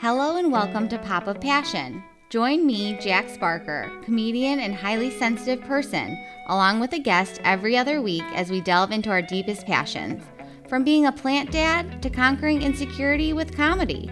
Hello 0.00 0.38
and 0.38 0.50
welcome 0.50 0.88
to 0.88 0.98
Pop 0.98 1.28
of 1.28 1.40
Passion. 1.40 2.02
Join 2.28 2.66
me, 2.66 2.98
Jax 3.00 3.38
Barker, 3.38 3.92
comedian 4.02 4.58
and 4.58 4.74
highly 4.74 5.08
sensitive 5.08 5.60
person, 5.60 6.18
along 6.48 6.80
with 6.80 6.92
a 6.94 6.98
guest 6.98 7.40
every 7.44 7.76
other 7.76 8.02
week 8.02 8.24
as 8.34 8.50
we 8.50 8.60
delve 8.60 8.90
into 8.90 9.08
our 9.08 9.22
deepest 9.22 9.66
passions, 9.66 10.24
from 10.68 10.82
being 10.82 11.06
a 11.06 11.12
plant 11.12 11.52
dad 11.52 12.02
to 12.02 12.10
conquering 12.10 12.60
insecurity 12.60 13.32
with 13.32 13.56
comedy. 13.56 14.10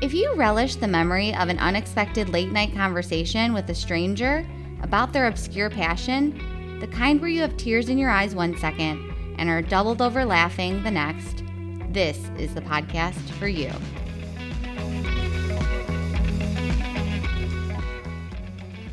If 0.00 0.14
you 0.14 0.32
relish 0.36 0.76
the 0.76 0.86
memory 0.86 1.34
of 1.34 1.48
an 1.48 1.58
unexpected 1.58 2.28
late 2.28 2.52
night 2.52 2.72
conversation 2.72 3.52
with 3.52 3.68
a 3.68 3.74
stranger 3.74 4.46
about 4.82 5.12
their 5.12 5.26
obscure 5.26 5.70
passion, 5.70 6.78
the 6.78 6.86
kind 6.86 7.20
where 7.20 7.28
you 7.28 7.40
have 7.40 7.56
tears 7.56 7.88
in 7.88 7.98
your 7.98 8.10
eyes 8.10 8.36
one 8.36 8.56
second 8.56 9.07
and 9.38 9.48
are 9.48 9.62
doubled 9.62 10.02
over 10.02 10.24
laughing 10.24 10.82
the 10.82 10.90
next, 10.90 11.44
this 11.90 12.18
is 12.36 12.54
the 12.54 12.60
podcast 12.60 13.30
for 13.38 13.48
you. 13.48 13.70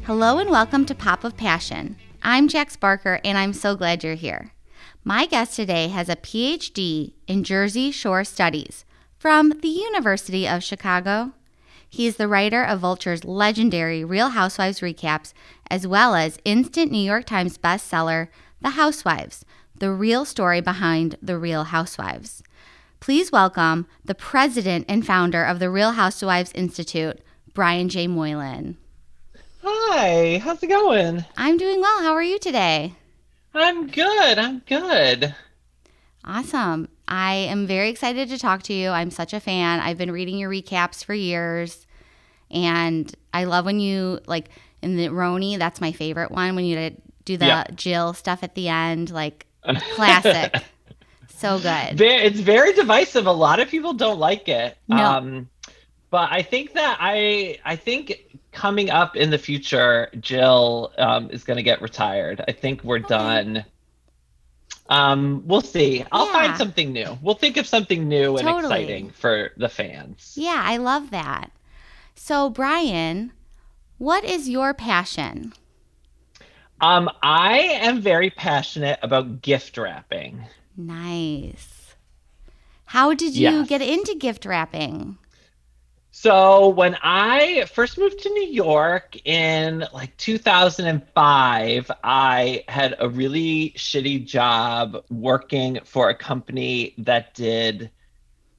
Hello 0.06 0.38
and 0.38 0.52
welcome 0.52 0.86
to 0.86 0.94
Pop 0.94 1.24
of 1.24 1.36
Passion. 1.36 1.98
I'm 2.22 2.48
Jax 2.48 2.76
Barker 2.76 3.20
and 3.26 3.38
I'm 3.38 3.54
so 3.54 3.76
glad 3.76 4.04
you're 4.04 4.14
here. 4.14 4.52
My 5.04 5.26
guest 5.26 5.56
today 5.56 5.88
has 5.88 6.10
a 6.10 6.16
PhD 6.16 7.14
in 7.28 7.44
Jersey 7.44 7.90
Shore 7.90 8.24
Studies 8.24 8.86
from 9.18 9.50
the 9.62 9.68
University 9.68 10.48
of 10.48 10.64
Chicago. 10.64 11.34
He 11.90 12.06
is 12.06 12.18
the 12.18 12.28
writer 12.28 12.64
of 12.64 12.82
Vulture's 12.82 13.24
legendary 13.24 14.04
Real 14.04 14.30
Housewives 14.30 14.82
recaps, 14.82 15.34
as 15.72 15.88
well 15.88 16.14
as 16.14 16.38
instant 16.46 16.92
New 16.92 16.98
York 16.98 17.26
Times 17.26 17.58
bestseller, 17.58 18.28
The 18.62 18.72
Housewives 18.72 19.44
The 19.78 19.92
Real 19.92 20.24
Story 20.26 20.62
Behind 20.62 21.18
the 21.22 21.38
Real 21.38 21.66
Housewives. 21.66 22.42
Please 23.00 23.32
welcome 23.32 23.88
the 24.04 24.16
president 24.16 24.86
and 24.88 25.06
founder 25.06 25.44
of 25.44 25.60
the 25.60 25.70
Real 25.70 25.92
Housewives 25.92 26.52
Institute, 26.54 27.20
Brian 27.54 27.90
J. 27.90 28.08
Moylan. 28.08 28.78
Hi, 29.64 30.40
how's 30.44 30.64
it 30.64 30.68
going? 30.68 31.26
I'm 31.38 31.58
doing 31.58 31.82
well. 31.82 32.02
How 32.02 32.14
are 32.14 32.24
you 32.24 32.40
today? 32.40 32.94
I'm 33.54 33.88
good. 33.88 34.40
I'm 34.40 34.60
good. 34.60 35.36
Awesome. 36.24 36.88
I 37.08 37.34
am 37.34 37.68
very 37.68 37.90
excited 37.90 38.30
to 38.30 38.40
talk 38.40 38.64
to 38.64 38.74
you. 38.74 38.90
I'm 38.90 39.12
such 39.12 39.34
a 39.34 39.40
fan. 39.40 39.80
I've 39.80 39.98
been 39.98 40.12
reading 40.12 40.38
your 40.38 40.50
recaps 40.50 41.04
for 41.04 41.14
years. 41.14 41.86
And 42.50 43.14
I 43.34 43.44
love 43.44 43.66
when 43.66 43.80
you, 43.80 44.20
like, 44.26 44.50
in 44.82 44.96
the 44.96 45.10
RHONY, 45.10 45.58
that's 45.58 45.82
my 45.82 45.92
favorite 45.92 46.32
one, 46.32 46.56
when 46.56 46.66
you 46.66 46.96
do 47.26 47.38
the 47.38 47.46
Yeah. 47.46 47.64
Jill 47.76 48.14
stuff 48.14 48.42
at 48.44 48.56
the 48.56 48.70
end. 48.70 49.10
Like, 49.10 49.46
classic. 49.96 50.56
so 51.30 51.60
good. 51.60 52.00
It's 52.02 52.40
very 52.40 52.74
divisive. 52.74 53.26
A 53.28 53.32
lot 53.32 53.60
of 53.60 53.68
people 53.70 53.94
don't 53.94 54.20
like 54.20 54.48
it. 54.48 54.78
No. 54.88 54.98
Um, 54.98 55.50
but 56.10 56.32
I 56.32 56.42
think 56.44 56.74
that 56.74 56.98
I 57.00 57.60
I 57.66 57.76
think 57.76 58.40
coming 58.52 58.90
up 58.90 59.16
in 59.18 59.30
the 59.32 59.38
future, 59.38 60.10
Jill 60.22 60.94
um, 60.98 61.30
is 61.30 61.44
going 61.44 61.58
to 61.58 61.64
get 61.64 61.82
retired. 61.82 62.42
I 62.48 62.52
think 62.54 62.84
we're 62.84 63.00
done. 63.00 63.66
Um, 64.88 65.44
we'll 65.46 65.62
see. 65.62 66.06
I'll 66.12 66.28
Yeah. 66.28 66.32
find 66.34 66.58
something 66.58 66.94
new. 66.94 67.18
We'll 67.22 67.36
think 67.36 67.58
of 67.58 67.68
something 67.68 68.08
new 68.08 68.38
and 68.38 68.48
Totally. 68.48 68.84
exciting 68.84 69.10
for 69.10 69.52
the 69.58 69.68
fans. 69.68 70.36
Yeah, 70.38 70.62
I 70.64 70.78
love 70.78 71.10
that. 71.12 71.52
So, 72.14 72.50
Brian, 72.50 73.34
what 73.98 74.24
is 74.24 74.48
your 74.48 74.74
passion? 74.74 75.54
Um, 76.82 77.10
I 77.22 77.60
am 77.60 78.02
very 78.02 78.30
passionate 78.30 79.00
about 79.02 79.42
gift 79.42 79.78
wrapping. 79.78 80.46
Nice. 80.78 81.96
How 82.86 83.14
did 83.14 83.36
you 83.36 83.64
Yes. 83.64 83.68
get 83.68 83.82
into 83.82 84.16
gift 84.16 84.46
wrapping? 84.46 85.18
So 86.12 86.70
when 86.70 86.96
I 87.04 87.66
first 87.74 87.98
moved 87.98 88.20
to 88.20 88.30
New 88.30 88.48
York 88.48 89.18
in 89.28 89.86
like 89.94 90.16
2005, 90.18 91.92
I 92.04 92.64
had 92.70 92.96
a 93.00 93.10
really 93.10 93.74
shitty 93.76 94.26
job 94.26 95.04
working 95.10 95.80
for 95.84 96.10
a 96.10 96.16
company 96.16 96.94
that 97.00 97.34
did 97.34 97.92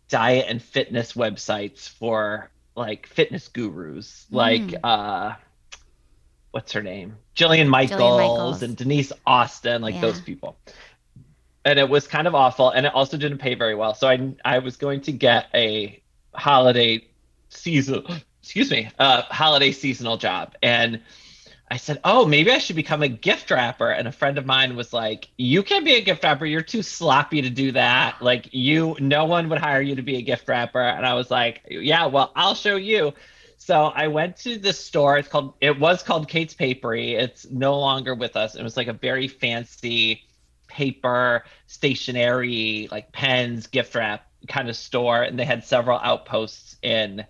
diet 0.09 0.47
and 0.49 0.63
fitness 0.63 1.15
websites 1.15 1.89
for 1.89 2.51
like 2.77 3.07
fitness 3.07 3.49
gurus, 3.49 4.27
like 4.31 4.73
Mm. 4.73 4.81
uh 4.85 5.35
what's 6.57 6.73
her 6.73 6.83
name? 6.83 7.19
Jillian 7.37 7.69
Michaels, 7.69 8.17
Michaels. 8.17 8.63
and 8.63 8.75
Denise 8.75 9.13
Austin, 9.27 9.83
like 9.83 9.95
Yeah. 9.97 10.01
those 10.01 10.23
people. 10.23 10.57
And 11.67 11.79
it 11.79 11.87
was 11.87 12.09
kind 12.09 12.27
of 12.27 12.35
awful 12.35 12.71
and 12.71 12.87
it 12.87 12.95
also 12.95 13.19
didn't 13.19 13.39
pay 13.39 13.55
very 13.55 13.75
well. 13.75 13.93
So 13.93 14.09
I 14.09 14.33
I 14.43 14.61
was 14.61 14.77
going 14.79 15.03
to 15.03 15.13
get 15.13 15.49
a 15.55 16.03
holiday 16.35 17.05
season 17.51 18.05
excuse 18.43 18.71
me 18.71 18.89
uh 18.99 19.23
holiday 19.23 19.73
seasonal 19.73 20.17
job 20.17 20.55
and 20.63 21.01
i 21.71 21.77
said 21.77 21.99
oh 22.05 22.27
maybe 22.27 22.51
i 22.51 22.59
should 22.59 22.77
become 22.77 23.03
a 23.03 23.09
gift 23.09 23.51
wrapper 23.51 23.91
and 23.91 24.07
a 24.07 24.13
friend 24.13 24.37
of 24.37 24.45
mine 24.45 24.77
was 24.77 24.93
like 24.93 25.29
you 25.39 25.63
can't 25.63 25.85
be 25.85 25.95
a 25.95 26.01
gift 26.03 26.23
wrapper 26.23 26.45
you're 26.45 26.61
too 26.61 26.83
sloppy 26.83 27.41
to 27.41 27.49
do 27.51 27.73
that 27.73 28.21
like 28.21 28.53
you 28.53 28.95
no 29.01 29.25
one 29.25 29.49
would 29.49 29.59
hire 29.59 29.81
you 29.81 29.95
to 29.97 30.03
be 30.03 30.17
a 30.17 30.23
gift 30.23 30.47
wrapper 30.49 30.81
and 30.83 31.07
i 31.07 31.15
was 31.15 31.31
like 31.31 31.63
yeah 31.71 32.07
well 32.07 32.31
i'll 32.37 32.55
show 32.55 32.77
you 32.77 33.13
so 33.67 33.87
i 33.97 34.07
went 34.07 34.37
to 34.37 34.59
this 34.59 34.79
store. 34.79 35.19
It's 35.19 35.27
called 35.27 35.55
it 35.61 35.81
was 35.81 36.05
called 36.05 36.29
Kate's 36.29 36.55
Paperie. 36.55 37.15
It's 37.15 37.51
no 37.51 37.77
longer 37.81 38.15
with 38.15 38.37
us. 38.37 38.55
It 38.55 38.63
was 38.63 38.77
like 38.77 38.87
a 38.87 38.93
very 38.93 39.27
fancy 39.27 40.23
paper 40.69 41.45
stationery 41.67 42.87
like 42.93 43.11
pens 43.11 43.67
gift 43.67 43.97
wrap 43.97 44.25
kind 44.47 44.69
of 44.69 44.77
store. 44.77 45.23
And 45.23 45.37
they 45.37 45.45
had 45.45 45.65
several 45.65 45.99
outposts 45.99 46.77
in 46.81 47.27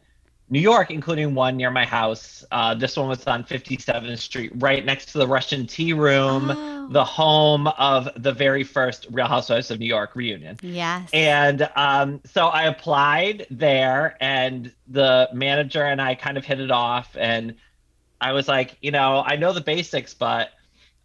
New 0.48 0.60
York, 0.60 0.92
including 0.92 1.34
one 1.34 1.56
near 1.56 1.70
my 1.70 1.84
house. 1.84 2.44
Uh, 2.52 2.72
this 2.74 2.96
one 2.96 3.08
was 3.08 3.26
on 3.26 3.42
57th 3.42 4.18
Street, 4.18 4.52
right 4.56 4.84
next 4.84 5.06
to 5.12 5.18
the 5.18 5.26
Russian 5.26 5.66
Tea 5.66 5.92
Room, 5.92 6.50
Oh. 6.50 6.88
the 6.92 7.04
home 7.04 7.66
of 7.66 8.08
the 8.16 8.30
very 8.32 8.62
first 8.62 9.08
Real 9.10 9.26
Housewives 9.26 9.72
of 9.72 9.80
New 9.80 9.86
York 9.86 10.14
reunion. 10.14 10.56
Yes. 10.62 11.10
And 11.12 11.68
um, 11.74 12.20
so 12.24 12.46
I 12.46 12.64
applied 12.66 13.46
there, 13.50 14.16
and 14.20 14.70
the 14.86 15.28
manager 15.32 15.82
and 15.82 16.00
I 16.00 16.14
kind 16.14 16.36
of 16.38 16.44
hit 16.44 16.60
it 16.60 16.70
off. 16.70 17.16
And 17.18 17.56
I 18.20 18.30
was 18.32 18.46
like, 18.46 18.76
you 18.80 18.92
know, 18.92 19.24
I 19.26 19.34
know 19.34 19.52
the 19.52 19.60
basics, 19.60 20.14
but 20.14 20.50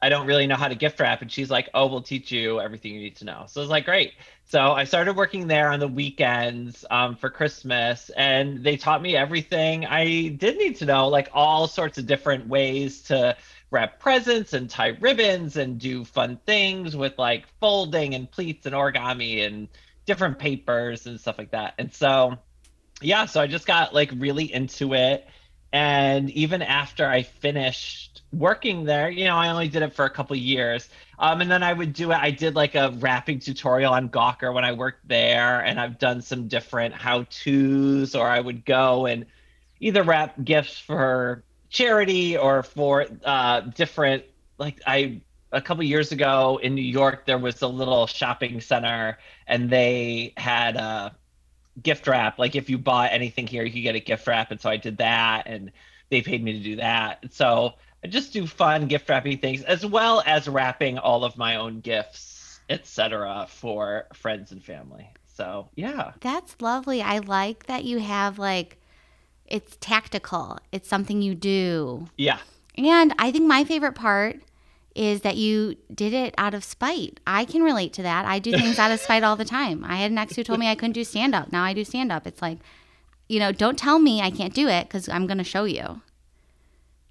I 0.02 0.10
don't 0.10 0.26
really 0.26 0.48
know 0.48 0.56
how 0.56 0.68
to 0.68 0.76
gift 0.76 1.00
wrap. 1.00 1.22
And 1.22 1.32
she's 1.32 1.52
like, 1.52 1.70
oh, 1.74 1.88
we'll 1.88 2.02
teach 2.02 2.32
you 2.32 2.60
everything 2.60 2.94
you 2.94 3.02
need 3.02 3.18
to 3.18 3.26
know. 3.26 3.46
So 3.48 3.62
I 3.62 3.64
was 3.64 3.70
like, 3.70 3.86
great. 3.86 4.14
So 4.46 4.72
I 4.72 4.84
started 4.84 5.16
working 5.16 5.48
there 5.48 5.70
on 5.70 5.80
the 5.80 5.88
weekends 5.88 6.84
um, 6.90 7.16
for 7.16 7.30
Christmas, 7.30 8.10
and 8.18 8.64
they 8.64 8.78
taught 8.78 9.02
me 9.02 9.16
everything 9.16 9.86
I 9.86 10.30
did 10.30 10.58
need 10.58 10.78
to 10.78 10.86
know, 10.86 11.08
like 11.08 11.30
all 11.34 11.68
sorts 11.68 11.98
of 11.98 12.08
different 12.08 12.48
ways 12.48 13.04
to 13.04 13.38
wrap 13.70 14.00
presents 14.00 14.52
and 14.54 14.70
tie 14.70 14.98
ribbons 15.00 15.56
and 15.56 15.80
do 15.80 16.04
fun 16.04 16.38
things 16.46 16.96
with 16.96 17.18
like 17.18 17.46
folding 17.60 18.16
and 18.16 18.30
pleats 18.30 18.66
and 18.66 18.76
origami 18.76 19.46
and 19.46 19.70
different 20.06 20.38
papers 20.40 21.08
and 21.08 21.20
stuff 21.20 21.38
like 21.38 21.52
that. 21.52 21.76
And 21.78 21.94
so, 21.94 22.38
yeah, 23.02 23.26
so 23.26 23.40
I 23.40 23.48
just 23.48 23.66
got 23.66 23.94
like 23.94 24.12
really 24.18 24.54
into 24.54 24.94
it. 24.94 25.26
And 25.74 26.30
even 26.32 26.62
after 26.62 27.08
I 27.08 27.24
finished 27.24 28.22
working 28.34 28.84
there, 28.84 29.10
you 29.10 29.26
know, 29.26 29.38
I 29.38 29.50
only 29.50 29.70
did 29.70 29.84
it 29.84 29.94
for 29.94 30.06
a 30.06 30.10
couple 30.10 30.36
years. 30.36 30.90
Um, 31.18 31.40
and 31.42 31.50
then 31.50 31.64
I 31.64 31.72
would 31.72 31.94
do 31.94 32.12
it. 32.12 32.16
I 32.16 32.32
did 32.32 32.56
like 32.56 32.76
a 32.76 32.92
wrapping 33.00 33.40
tutorial 33.40 33.94
on 33.94 34.10
Gawker 34.10 34.54
when 34.54 34.66
I 34.66 34.74
worked 34.74 35.08
there, 35.08 35.64
and 35.64 35.80
I've 35.80 36.00
done 36.00 36.22
some 36.22 36.48
different 36.48 36.94
how 36.94 37.24
to's, 37.30 38.16
or 38.16 38.28
I 38.28 38.40
would 38.40 38.66
go 38.66 39.06
and 39.06 39.26
either 39.80 40.04
wrap 40.04 40.36
gifts 40.44 40.78
for 40.78 41.44
charity 41.70 42.38
or 42.38 42.64
for 42.64 43.06
uh, 43.24 43.62
different, 43.62 44.24
like 44.58 44.82
I 44.86 45.22
a 45.52 45.62
couple 45.62 45.84
years 45.84 46.12
ago 46.12 46.60
in 46.62 46.76
New 46.76 46.82
York, 46.82 47.26
there 47.26 47.38
was 47.38 47.62
a 47.62 47.68
little 47.68 48.08
shopping 48.08 48.62
center, 48.62 49.18
and 49.48 49.70
they 49.70 50.34
had 50.38 50.76
a 50.76 51.16
gift 51.82 52.08
wrap. 52.08 52.40
Like 52.40 52.56
if 52.56 52.70
you 52.70 52.78
bought 52.78 53.12
anything 53.12 53.48
here, 53.48 53.64
you 53.64 53.72
could 53.72 53.84
get 53.84 53.96
a 53.96 54.00
gift 54.00 54.28
wrap, 54.28 54.52
and 54.52 54.60
so 54.60 54.70
I 54.70 54.78
did 54.78 54.98
that, 54.98 55.44
and 55.46 55.72
they 56.10 56.22
paid 56.22 56.44
me 56.44 56.54
to 56.54 56.60
do 56.64 56.76
that. 56.78 57.24
So 57.32 57.74
I 58.04 58.08
just 58.08 58.34
do 58.34 58.48
fun 58.48 58.88
gift 58.88 59.08
wrapping 59.10 59.38
things 59.38 59.62
as 59.64 59.86
well 59.86 60.24
as 60.26 60.48
wrapping 60.48 60.98
all 60.98 61.24
of 61.24 61.38
my 61.38 61.56
own 61.56 61.80
gifts, 61.82 62.60
etc., 62.70 63.48
for 63.50 64.08
friends 64.14 64.52
and 64.52 64.64
family. 64.64 65.10
So 65.34 65.70
yeah, 65.76 66.12
That's 66.22 66.56
lovely. 66.62 67.02
I 67.02 67.20
like 67.20 67.66
that 67.68 67.84
you 67.84 68.00
have 68.00 68.38
like 68.38 68.78
it's 69.46 69.78
tactical. 69.82 70.60
It's 70.72 70.88
something 70.88 71.22
you 71.22 71.36
do. 71.36 72.08
yeah, 72.18 72.40
And 72.76 73.14
I 73.20 73.32
think 73.32 73.48
my 73.48 73.64
favorite 73.66 73.96
part 73.96 74.40
is 74.96 75.22
that 75.22 75.38
you 75.38 75.76
did 75.94 76.14
it 76.14 76.34
out 76.38 76.54
of 76.54 76.64
spite. 76.64 77.20
I 77.26 77.46
can 77.46 77.64
relate 77.64 77.94
to 77.94 78.02
that. 78.04 78.26
I 78.26 78.40
do 78.40 78.52
things 78.52 78.80
out 78.80 78.92
of 78.92 79.00
spite 79.02 79.24
all 79.24 79.36
the 79.36 79.46
time. 79.46 79.84
I 79.84 79.98
had 79.98 80.12
an 80.12 80.18
ex 80.18 80.36
who 80.36 80.44
told 80.44 80.60
me 80.60 80.68
I 80.68 80.76
couldn't 80.76 80.94
do 80.94 81.04
stand 81.04 81.34
up. 81.34 81.52
Now 81.52 81.64
I 81.64 81.74
do 81.74 81.84
stand 81.84 82.12
up. 82.12 82.28
It's 82.28 82.42
like, 82.42 82.60
you 83.30 83.40
know, 83.40 83.52
don't 83.52 83.78
tell 83.78 84.00
me 84.00 84.22
I 84.22 84.32
can't 84.32 84.54
do 84.54 84.68
it 84.68 84.88
because 84.88 85.08
I'm 85.08 85.28
going 85.28 85.38
to 85.38 85.44
show 85.44 85.64
you. 85.64 86.02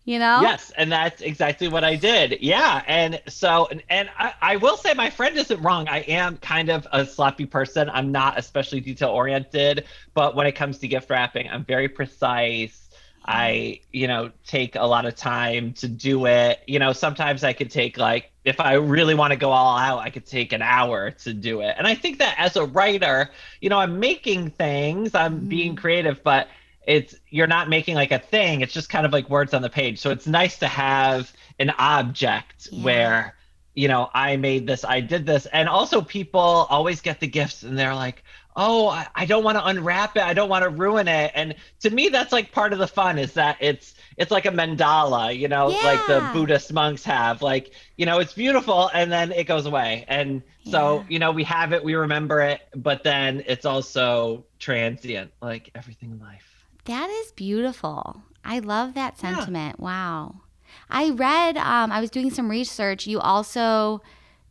You 0.04 0.18
know? 0.18 0.40
Yes, 0.40 0.72
and 0.76 0.90
that's 0.90 1.20
exactly 1.20 1.68
what 1.68 1.84
I 1.84 1.94
did. 1.94 2.38
Yeah, 2.40 2.82
and 2.86 3.20
so 3.28 3.68
and, 3.70 3.82
and 3.90 4.10
I, 4.18 4.32
I 4.40 4.56
will 4.56 4.76
say 4.76 4.94
my 4.94 5.10
friend 5.10 5.36
isn't 5.36 5.60
wrong. 5.62 5.88
I 5.88 5.98
am 6.00 6.38
kind 6.38 6.70
of 6.70 6.88
a 6.90 7.04
sloppy 7.06 7.44
person. 7.44 7.88
I'm 7.90 8.10
not 8.10 8.38
especially 8.38 8.80
detail 8.80 9.10
oriented, 9.10 9.84
but 10.14 10.34
when 10.34 10.46
it 10.46 10.52
comes 10.52 10.78
to 10.78 10.88
gift 10.88 11.10
wrapping, 11.10 11.48
I'm 11.48 11.64
very 11.64 11.88
precise. 11.88 12.89
I, 13.30 13.80
you 13.92 14.08
know, 14.08 14.32
take 14.44 14.74
a 14.74 14.82
lot 14.82 15.06
of 15.06 15.14
time 15.14 15.72
to 15.74 15.86
do 15.86 16.26
it. 16.26 16.60
You 16.66 16.80
know, 16.80 16.92
sometimes 16.92 17.44
I 17.44 17.52
could 17.52 17.70
take 17.70 17.96
like 17.96 18.32
if 18.44 18.58
I 18.58 18.72
really 18.72 19.14
want 19.14 19.32
to 19.32 19.36
go 19.36 19.52
all 19.52 19.78
out, 19.78 20.00
I 20.00 20.10
could 20.10 20.26
take 20.26 20.52
an 20.52 20.62
hour 20.62 21.12
to 21.12 21.32
do 21.32 21.60
it. 21.60 21.76
And 21.78 21.86
I 21.86 21.94
think 21.94 22.18
that 22.18 22.34
as 22.38 22.56
a 22.56 22.64
writer, 22.64 23.30
you 23.60 23.68
know, 23.68 23.78
I'm 23.78 24.00
making 24.00 24.50
things, 24.50 25.14
I'm 25.14 25.36
mm-hmm. 25.36 25.48
being 25.48 25.76
creative, 25.76 26.24
but 26.24 26.48
it's 26.88 27.14
you're 27.28 27.46
not 27.46 27.68
making 27.68 27.94
like 27.94 28.10
a 28.10 28.18
thing 28.18 28.62
it's 28.62 28.72
just 28.72 28.88
kind 28.88 29.04
of 29.04 29.12
like 29.12 29.28
words 29.28 29.52
on 29.52 29.60
the 29.60 29.68
page 29.68 29.98
so 29.98 30.10
it's 30.10 30.26
nice 30.26 30.58
to 30.58 30.66
have 30.66 31.30
an 31.58 31.70
object 31.78 32.68
Yeah. 32.72 32.84
where 32.84 33.34
you 33.74 33.86
know 33.86 34.08
i 34.14 34.36
made 34.36 34.66
this 34.66 34.82
i 34.82 34.98
did 34.98 35.26
this 35.26 35.44
and 35.52 35.68
also 35.68 36.00
people 36.00 36.40
always 36.40 37.02
get 37.02 37.20
the 37.20 37.26
gifts 37.26 37.62
and 37.62 37.78
they're 37.78 37.94
like 37.94 38.24
oh 38.56 38.88
i, 38.88 39.06
I 39.14 39.26
don't 39.26 39.44
want 39.44 39.58
to 39.58 39.64
unwrap 39.66 40.16
it 40.16 40.22
i 40.22 40.34
don't 40.34 40.48
want 40.48 40.64
to 40.64 40.68
ruin 40.70 41.08
it 41.08 41.30
and 41.34 41.54
to 41.80 41.90
me 41.90 42.08
that's 42.08 42.32
like 42.32 42.52
part 42.52 42.72
of 42.72 42.78
the 42.78 42.86
fun 42.86 43.18
is 43.18 43.34
that 43.34 43.56
it's 43.60 43.94
it's 44.16 44.30
like 44.30 44.44
a 44.46 44.50
mandala 44.50 45.36
you 45.36 45.48
know 45.48 45.68
like 45.68 46.06
the 46.06 46.30
buddhist 46.32 46.72
monks 46.72 47.04
have 47.04 47.42
like 47.42 47.72
you 47.96 48.06
know 48.06 48.18
it's 48.18 48.32
beautiful 48.34 48.90
and 48.92 49.10
then 49.12 49.30
it 49.32 49.44
goes 49.44 49.66
away 49.66 50.04
and 50.08 50.42
so 50.64 51.04
you 51.08 51.18
know 51.18 51.30
we 51.32 51.44
have 51.44 51.72
it 51.72 51.82
we 51.84 51.94
remember 51.94 52.40
it 52.40 52.60
but 52.74 53.02
then 53.04 53.42
it's 53.46 53.64
also 53.64 54.44
transient 54.58 55.30
like 55.40 55.70
everything 55.74 56.10
in 56.10 56.18
life 56.20 56.66
That 56.86 57.08
is 57.10 57.32
beautiful. 57.32 58.22
I 58.44 58.58
love 58.58 58.94
that 58.94 59.14
Yeah. 59.22 59.36
sentiment. 59.36 59.78
Wow. 59.78 60.40
I 60.88 61.10
read, 61.10 61.56
um, 61.58 61.92
I 61.92 62.00
was 62.00 62.10
doing 62.10 62.30
some 62.30 62.48
research. 62.50 63.06
You 63.06 63.20
also 63.20 64.00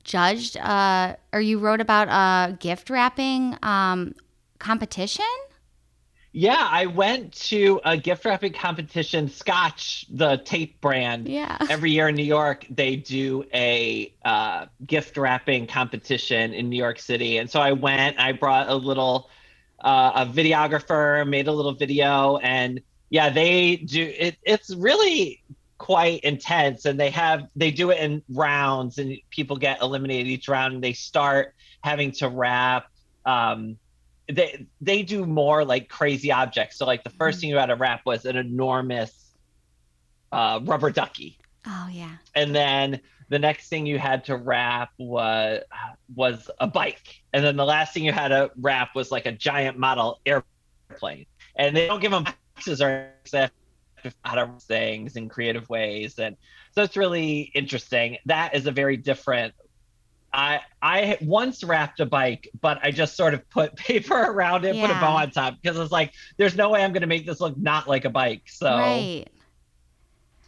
judged, 0.09 0.57
uh, 0.57 1.15
or 1.31 1.39
you 1.39 1.59
wrote 1.59 1.79
about 1.79 2.07
a 2.09 2.57
gift 2.57 2.89
wrapping 2.89 3.55
um, 3.61 4.15
competition? 4.57 5.25
Yeah, 6.31 6.67
I 6.69 6.87
went 6.87 7.33
to 7.47 7.79
a 7.85 7.95
gift 7.97 8.25
wrapping 8.25 8.53
competition, 8.53 9.29
Scotch, 9.29 10.05
the 10.11 10.37
tape 10.37 10.79
brand. 10.81 11.27
Yeah. 11.27 11.57
Every 11.69 11.91
year 11.91 12.09
in 12.09 12.15
New 12.15 12.23
York, 12.23 12.65
they 12.69 12.95
do 12.95 13.45
a 13.53 14.13
uh, 14.25 14.65
gift 14.85 15.17
wrapping 15.17 15.67
competition 15.67 16.53
in 16.53 16.69
New 16.69 16.77
York 16.77 16.99
City. 16.99 17.37
And 17.37 17.49
so 17.49 17.61
I 17.61 17.71
went, 17.71 18.19
I 18.19 18.31
brought 18.31 18.69
a 18.69 18.75
little, 18.75 19.29
uh, 19.79 20.11
a 20.15 20.25
videographer, 20.25 21.27
made 21.27 21.47
a 21.47 21.51
little 21.51 21.73
video. 21.73 22.37
And 22.37 22.81
yeah, 23.09 23.29
they 23.29 23.77
do 23.77 24.13
it. 24.15 24.37
It's 24.43 24.75
really 24.75 25.43
quite 25.79 26.19
intense. 26.21 26.85
And 26.85 26.99
they 26.99 27.09
have, 27.09 27.47
they 27.55 27.71
do 27.71 27.89
it 27.89 27.99
in 27.99 28.21
rounds 28.29 28.99
and 28.99 29.17
people 29.31 29.57
get 29.57 29.81
eliminated 29.81 30.27
each 30.27 30.47
round 30.47 30.75
and 30.75 30.83
they 30.83 30.93
start 30.93 31.55
having 31.83 32.11
to 32.13 32.29
wrap. 32.29 32.85
Um, 33.25 33.77
they 34.31 34.67
they 34.79 35.01
do 35.01 35.25
more 35.25 35.65
like 35.65 35.89
crazy 35.89 36.31
objects. 36.31 36.77
So 36.77 36.85
like 36.85 37.03
the 37.03 37.09
1st 37.09 37.39
thing 37.41 37.49
you 37.49 37.57
had 37.57 37.65
to 37.67 37.75
wrap 37.75 38.05
was 38.05 38.25
an 38.25 38.35
enormous 38.37 39.33
uh, 40.31 40.59
rubber 40.63 40.91
ducky, 40.91 41.39
Oh, 41.65 41.89
yeah. 41.91 42.17
and 42.35 42.53
then 42.53 43.01
the 43.29 43.39
next 43.39 43.69
thing 43.69 43.87
you 43.87 43.97
had 43.97 44.25
to 44.25 44.35
wrap 44.37 44.91
was 44.99 45.63
was 46.15 46.49
a 46.59 46.67
bike, 46.67 47.21
and 47.33 47.43
then 47.43 47.55
the 47.55 47.65
last 47.65 47.91
thing 47.93 48.03
you 48.03 48.11
had 48.11 48.27
to 48.27 48.51
wrap 48.59 48.93
was 48.93 49.11
like 49.11 49.25
a 49.25 49.31
giant 49.31 49.79
model 49.79 50.19
airplane. 50.27 51.25
And 51.55 51.75
they 51.75 51.87
don't 51.87 51.99
give 51.99 52.11
them 52.11 52.25
boxes 52.55 52.81
or 52.81 53.11
to 53.25 53.49
out 54.25 54.37
of 54.37 54.61
things 54.63 55.15
in 55.15 55.29
creative 55.29 55.69
ways, 55.69 56.19
and 56.19 56.35
so 56.73 56.83
it's 56.83 56.97
really 56.97 57.51
interesting. 57.53 58.17
That 58.25 58.55
is 58.55 58.65
a 58.67 58.71
very 58.71 58.97
different 58.97 59.53
I 60.33 60.59
I 60.81 61.17
once 61.21 61.63
wrapped 61.63 61.99
a 61.99 62.05
bike, 62.05 62.49
but 62.61 62.79
I 62.83 62.91
just 62.91 63.15
sort 63.15 63.33
of 63.33 63.49
put 63.49 63.75
paper 63.75 64.13
around 64.15 64.65
it, 64.65 64.79
put 64.79 64.91
a 64.91 64.99
bow 64.99 65.15
on 65.15 65.31
top 65.31 65.55
because 65.61 65.77
it's 65.77 65.91
like 65.91 66.13
there's 66.37 66.55
no 66.55 66.69
way 66.69 66.83
I'm 66.83 66.93
gonna 66.93 67.07
make 67.07 67.25
this 67.25 67.39
look 67.39 67.57
not 67.57 67.87
like 67.87 68.05
a 68.05 68.09
bike. 68.09 68.43
So 68.47 68.67
Right. 68.67 69.27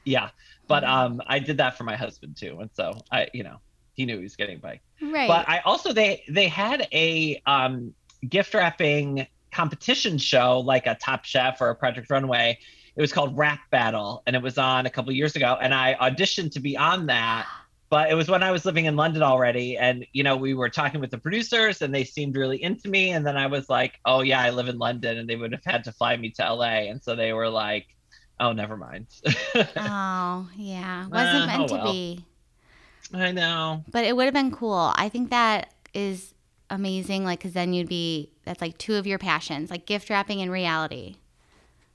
yeah, 0.06 0.30
but 0.68 0.84
um, 0.84 1.22
I 1.26 1.40
did 1.40 1.58
that 1.58 1.78
for 1.78 1.84
my 1.84 1.96
husband 1.96 2.38
too, 2.38 2.60
and 2.60 2.70
so 2.74 2.94
I 3.12 3.28
you 3.34 3.44
know 3.44 3.58
he 3.94 4.06
knew 4.06 4.18
he 4.18 4.24
was 4.24 4.36
getting 4.36 4.58
a 4.58 4.60
bike. 4.60 4.82
Right. 5.02 5.28
But 5.28 5.50
I 5.50 5.60
also 5.60 5.94
they 5.94 6.24
they 6.30 6.48
had 6.48 6.88
a 6.94 7.42
um 7.46 7.94
gift 8.28 8.54
wrapping 8.54 9.26
competition 9.52 10.18
show 10.18 10.60
like 10.60 10.86
a 10.86 10.96
Top 10.96 11.26
Chef 11.26 11.60
or 11.60 11.70
a 11.70 11.76
Project 11.76 12.10
Runway. 12.10 12.60
It 12.96 13.02
was 13.02 13.14
called 13.14 13.38
Wrap 13.38 13.60
Battle, 13.72 14.24
and 14.28 14.36
it 14.36 14.42
was 14.42 14.58
on 14.58 14.86
a 14.86 14.90
couple 14.90 15.12
years 15.14 15.36
ago, 15.36 15.58
and 15.62 15.74
I 15.74 15.96
auditioned 16.02 16.52
to 16.54 16.60
be 16.60 16.76
on 16.78 17.06
that 17.08 17.48
but 17.92 18.10
it 18.10 18.14
was 18.14 18.30
when 18.30 18.42
I 18.42 18.52
was 18.52 18.64
living 18.64 18.86
in 18.86 18.96
London 18.96 19.22
already. 19.22 19.78
And, 19.78 20.08
you 20.14 20.24
know, 20.24 20.38
we 20.38 20.54
were 20.54 20.70
talking 20.70 21.02
with 21.02 21.12
the 21.12 21.18
producers 21.18 21.82
and 21.82 21.94
they 21.94 22.06
seemed 22.06 22.38
really 22.38 22.64
into 22.64 22.88
me. 22.90 23.12
And 23.12 23.28
then 23.28 23.36
I 23.36 23.48
was 23.48 23.70
like, 23.70 24.00
oh, 24.06 24.22
yeah, 24.22 24.40
I 24.40 24.50
live 24.50 24.70
in 24.70 24.80
London. 24.80 25.18
And 25.18 25.30
they 25.30 25.36
would 25.36 25.52
have 25.52 25.66
had 25.66 25.84
to 25.84 25.92
fly 25.92 26.16
me 26.16 26.30
to 26.32 26.54
LA. 26.54 26.88
And 26.88 27.04
so 27.04 27.18
they 27.18 27.34
were 27.34 27.50
like, 27.50 27.88
oh, 28.40 28.54
never 28.54 28.78
mind. 28.78 29.08
oh, 29.76 30.50
yeah. 30.56 31.06
Wasn't 31.10 31.44
Uh, 31.44 31.48
meant 31.48 31.64
oh 31.64 31.68
to 31.68 31.74
well. 31.74 31.92
be. 31.92 32.26
I 33.14 33.34
know. 33.34 33.84
But 33.92 34.06
it 34.06 34.16
would 34.16 34.24
have 34.24 34.34
been 34.34 34.52
cool. 34.52 34.94
I 34.96 35.10
think 35.10 35.30
that 35.32 35.74
is 35.94 36.34
amazing. 36.70 37.26
Like, 37.26 37.40
because 37.40 37.52
then 37.52 37.74
you'd 37.74 37.90
be, 37.90 38.32
that's 38.46 38.62
like 38.62 38.78
two 38.78 38.96
of 38.96 39.06
your 39.06 39.20
passions, 39.20 39.70
like 39.70 39.86
gift 39.86 40.10
wrapping 40.10 40.42
and 40.42 40.50
reality 40.50 41.18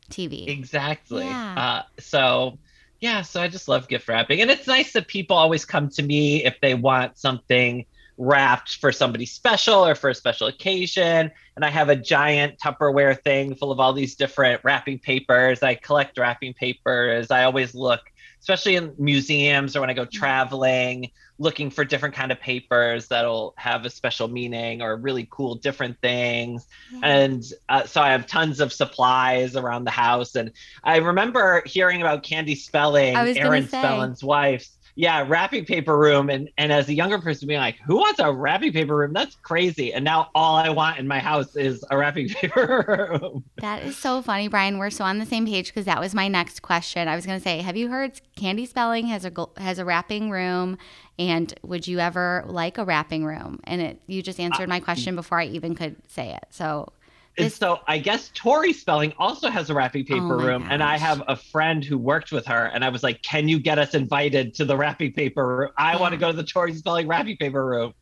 TV. 0.06 0.49
Exactly. 0.49 1.25
Yeah. 1.25 1.55
Uh, 1.56 1.82
so, 1.99 2.58
yeah, 3.00 3.23
so 3.23 3.41
I 3.41 3.49
just 3.49 3.69
love 3.69 3.88
gift 3.88 4.08
wrapping. 4.08 4.41
And 4.41 4.50
it's 4.50 4.67
nice 4.67 4.93
that 4.93 5.08
people 5.08 5.37
always 5.37 5.64
come 5.64 5.88
to 5.91 6.03
me 6.03 6.44
if 6.44 6.61
they 6.61 6.75
want 6.75 7.19
something 7.19 7.85
wrapped 8.19 8.76
for 8.76 8.93
somebody 8.93 9.26
special 9.26 9.87
or 9.87 9.94
for 9.94 10.11
a 10.11 10.14
special 10.14 10.47
occasion. 10.47 11.31
And 11.55 11.64
I 11.64 11.70
have 11.70 11.88
a 11.88 11.97
giant 11.97 12.58
Tupperware 12.58 13.20
thing 13.23 13.55
full 13.55 13.70
of 13.70 13.81
all 13.81 13.93
these 13.93 14.14
different 14.14 14.62
wrapping 14.64 14.99
papers. 14.99 15.62
I 15.62 15.75
collect 15.75 16.19
wrapping 16.19 16.55
papers. 16.55 17.31
I 17.31 17.44
always 17.44 17.75
look, 17.75 18.00
especially 18.41 18.76
in 18.76 18.94
museums 18.99 19.76
or 19.76 19.81
when 19.81 19.91
I 19.91 19.94
go 19.94 20.05
traveling, 20.06 21.11
looking 21.38 21.71
for 21.71 21.85
different 21.85 22.15
kind 22.15 22.33
of 22.33 22.41
papers 22.41 23.09
that'll 23.09 23.55
have 23.56 23.85
a 23.85 23.91
special 23.91 24.29
meaning 24.29 24.81
or 24.81 24.97
really 24.97 25.27
cool 25.31 25.55
different 25.55 26.00
things 26.00 26.67
and 27.03 27.44
uh, 27.69 27.85
so 27.85 28.00
I 28.00 28.12
have 28.12 28.27
tons 28.27 28.61
of 28.61 28.73
supplies 28.73 29.56
around 29.56 29.85
the 29.85 29.91
house. 29.91 30.35
And 30.35 30.53
I 30.85 30.99
remember 30.99 31.62
hearing 31.67 32.00
about 32.00 32.23
Candy 32.23 32.55
Spelling, 32.55 33.17
I 33.17 33.25
was 33.25 33.37
gonna 33.37 33.49
Aaron. 33.49 33.69
Spelling's 33.69 34.25
wife. 34.25 34.69
Yeah, 34.98 35.26
wrapping 35.28 35.66
paper 35.66 35.96
room, 35.96 36.31
and 36.31 36.48
and 36.56 36.72
as 36.72 36.88
a 36.88 36.94
younger 36.94 37.19
person, 37.19 37.46
being 37.46 37.60
like, 37.60 37.78
"Who 37.87 37.96
wants 37.96 38.19
a 38.19 38.32
wrapping 38.32 38.72
paper 38.72 38.96
room? 38.96 39.12
That's 39.12 39.34
crazy!" 39.37 39.93
And 39.93 40.04
now 40.04 40.31
all 40.34 40.56
I 40.56 40.70
want 40.70 40.98
in 40.98 41.06
my 41.06 41.19
house 41.19 41.55
is 41.55 41.84
a 41.91 41.98
wrapping 41.98 42.29
paper 42.31 43.10
room. 43.20 43.44
That 43.60 43.82
is 43.82 43.96
so 43.96 44.22
funny, 44.22 44.48
Brian. 44.48 44.79
We're 44.79 44.88
so 44.88 45.05
on 45.05 45.19
the 45.19 45.26
same 45.26 45.46
page 45.46 45.67
because 45.67 45.84
that 45.84 46.00
was 46.00 46.15
my 46.15 46.29
next 46.29 46.62
question. 46.62 47.08
I 47.08 47.15
was 47.15 47.26
going 47.26 47.38
to 47.38 47.44
say, 47.44 47.60
have 47.60 47.76
you 47.76 47.88
heard 47.88 48.20
Candy 48.36 48.65
Spelling 48.65 49.06
has 49.08 49.26
a 49.26 49.32
has 49.58 49.79
a 49.79 49.84
wrapping 49.84 50.31
room, 50.31 50.79
and 51.19 51.53
would 51.62 51.86
you 51.86 51.98
ever 51.98 52.44
like 52.46 52.79
a 52.79 52.84
wrapping 52.84 53.24
room? 53.26 53.60
And 53.65 53.82
it 53.82 54.00
you 54.06 54.22
just 54.22 54.41
answered 54.41 54.69
my 54.69 54.79
uh, 54.79 54.81
question 54.81 55.15
before 55.15 55.38
I 55.38 55.44
even 55.44 55.74
could 55.74 55.96
say 56.08 56.32
it. 56.32 56.46
So 56.50 56.91
And 57.38 57.52
so 57.52 57.81
I 57.86 57.98
guess 57.98 58.31
Tori 58.34 58.72
Spelling 58.72 59.12
also 59.19 59.50
has 59.50 59.69
a 59.70 59.74
wrapping 59.74 60.05
paper 60.05 60.40
Oh 60.40 60.44
room, 60.44 60.66
and 60.70 60.82
I 60.82 60.96
have 60.96 61.22
a 61.28 61.36
friend 61.36 61.84
who 61.84 61.98
worked 61.98 62.32
with 62.32 62.46
her, 62.46 62.66
and 62.66 62.84
I 62.84 62.88
was 62.88 63.02
like, 63.02 63.22
"Can 63.22 63.48
you 63.48 63.58
get 63.58 63.78
us 63.78 63.94
invited 63.94 64.55
to 64.55 64.64
the 64.64 64.76
wrapping 64.76 65.12
paper 65.12 65.46
room? 65.46 65.70
I 65.76 65.96
want 65.96 66.12
to 66.12 66.19
go 66.19 66.31
to 66.31 66.36
the 66.36 66.44
Tori 66.44 66.74
Spelling 66.74 67.06
wrapping 67.06 67.36
paper 67.36 67.64
room." 67.64 67.93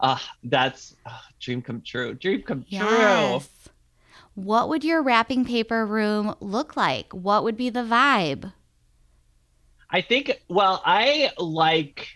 Uh, 0.00 0.18
that's 0.44 0.96
uh, 1.04 1.18
dream 1.40 1.60
come 1.60 1.82
true. 1.84 2.14
Dream 2.14 2.42
come 2.42 2.62
true. 2.62 2.78
yes. 2.78 3.48
What 4.34 4.68
would 4.70 4.84
your 4.84 5.02
wrapping 5.02 5.44
paper 5.44 5.84
room 5.84 6.34
look 6.40 6.76
like? 6.76 7.12
What 7.12 7.44
would 7.44 7.56
be 7.56 7.68
the 7.68 7.80
vibe? 7.80 8.52
I 9.90 10.00
think, 10.00 10.40
well, 10.48 10.82
I 10.86 11.32
like 11.36 12.08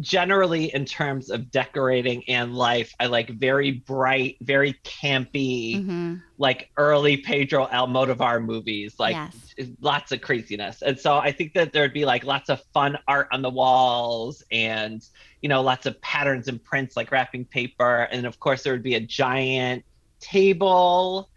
generally 0.00 0.74
in 0.74 0.84
terms 0.84 1.30
of 1.30 1.50
decorating 1.50 2.22
and 2.28 2.54
life, 2.54 2.94
I 3.00 3.06
like 3.06 3.30
very 3.30 3.72
bright, 3.72 4.36
very 4.40 4.74
campy, 4.84 5.84
hmm 5.84 6.14
like 6.38 6.70
early 6.76 7.16
Pedro 7.16 7.66
Almodovar 7.66 8.42
movies, 8.42 8.94
like 8.98 9.14
yes. 9.14 9.74
lots 9.80 10.12
of 10.12 10.20
craziness. 10.20 10.82
And 10.82 10.98
so 10.98 11.18
I 11.18 11.32
think 11.32 11.52
that 11.54 11.72
there'd 11.72 11.92
be 11.92 12.04
like 12.04 12.24
lots 12.24 12.48
of 12.48 12.62
fun 12.72 12.96
art 13.08 13.26
on 13.32 13.42
the 13.42 13.50
walls 13.50 14.42
and, 14.52 15.04
you 15.42 15.48
know, 15.48 15.60
lots 15.62 15.86
of 15.86 16.00
patterns 16.00 16.46
and 16.46 16.62
prints 16.62 16.96
like 16.96 17.10
wrapping 17.10 17.44
paper. 17.44 18.08
And 18.12 18.24
of 18.24 18.38
course, 18.38 18.62
there 18.62 18.72
would 18.72 18.84
be 18.84 18.94
a 18.94 19.00
giant 19.00 19.84
table 20.20 21.28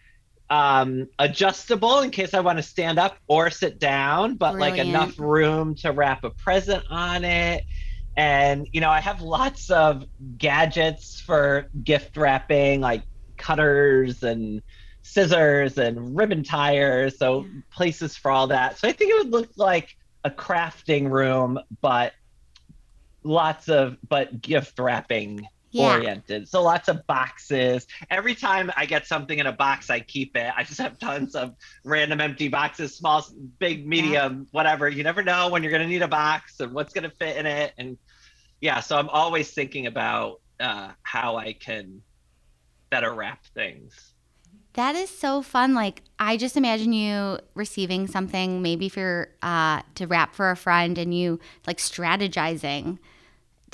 um 0.50 1.08
adjustable 1.20 2.02
in 2.02 2.10
case 2.10 2.34
i 2.34 2.40
want 2.42 2.58
to 2.58 2.64
stand 2.64 3.00
up 3.00 3.16
or 3.28 3.50
sit 3.50 3.80
down 3.80 4.36
but 4.36 4.58
like 4.58 4.78
enough 4.78 5.18
room 5.18 5.74
to 5.74 5.92
wrap 5.92 6.26
a 6.26 6.30
present 6.32 6.84
on 6.90 7.24
it 7.24 7.64
and 8.18 8.68
you 8.74 8.82
know 8.82 8.90
i 8.90 9.00
have 9.00 9.22
lots 9.22 9.70
of 9.70 10.04
gadgets 10.38 11.22
for 11.22 11.68
gift 11.84 12.18
wrapping 12.18 12.82
like 12.82 13.04
cutters 13.38 14.24
and 14.24 14.62
scissors 15.02 15.78
and 15.78 16.16
ribbon 16.16 16.44
tires 16.44 17.18
so 17.18 17.46
places 17.74 18.16
for 18.16 18.30
all 18.30 18.48
that. 18.48 18.78
So 18.78 18.88
i 18.88 18.92
think 18.92 19.12
it 19.12 19.18
would 19.18 19.32
look 19.32 19.50
like 19.56 19.96
a 20.24 20.30
crafting 20.30 21.10
room, 21.10 21.60
but 21.82 22.14
lots 23.24 23.70
of 23.70 23.98
but 24.08 24.42
gift 24.42 24.80
wrapping 24.80 25.48
yeah. 25.72 25.96
oriented. 25.96 26.48
So 26.48 26.62
lots 26.62 26.88
of 26.88 27.06
boxes. 27.08 27.88
Every 28.10 28.36
time 28.36 28.72
I 28.76 28.86
get 28.86 29.08
something 29.08 29.40
in 29.40 29.48
a 29.48 29.52
box, 29.52 29.90
I 29.90 30.00
keep 30.00 30.36
it. 30.36 30.52
I 30.56 30.64
just 30.64 30.80
have 30.80 31.00
tons 31.00 31.36
of 31.36 31.56
random 31.84 32.22
empty 32.22 32.48
boxes, 32.48 32.96
small, 32.96 33.26
big, 33.60 33.88
medium, 33.88 34.40
yeah. 34.40 34.46
whatever. 34.52 34.90
You 34.90 35.04
never 35.04 35.24
know 35.24 35.50
when 35.50 35.64
you're 35.64 35.72
going 35.72 35.84
to 35.84 35.88
need 35.88 36.02
a 36.02 36.08
box 36.08 36.60
and 36.60 36.74
what's 36.74 36.94
going 36.94 37.10
to 37.10 37.16
fit 37.16 37.38
in 37.38 37.46
it. 37.46 37.74
And 37.78 37.98
yeah, 38.60 38.80
so 38.80 38.98
I'm 38.98 39.10
always 39.10 39.52
thinking 39.52 39.88
about 39.88 40.42
uh, 40.60 40.92
how 41.04 41.38
I 41.38 41.54
can 41.54 42.02
better 42.90 43.14
wrap 43.14 43.46
things. 43.56 44.14
That 44.74 44.96
is 44.96 45.10
so 45.10 45.42
fun. 45.42 45.74
Like 45.74 46.04
I 46.18 46.38
just 46.38 46.56
imagine 46.56 46.94
you 46.94 47.40
receiving 47.56 48.08
something 48.08 48.62
maybe 48.62 48.88
for 48.88 49.30
uh, 49.42 49.82
to 49.96 50.08
wrap 50.08 50.34
for 50.34 50.50
a 50.50 50.56
friend, 50.56 50.98
and 50.98 51.14
you 51.14 51.40
like 51.68 51.78
strategizing. 51.78 53.00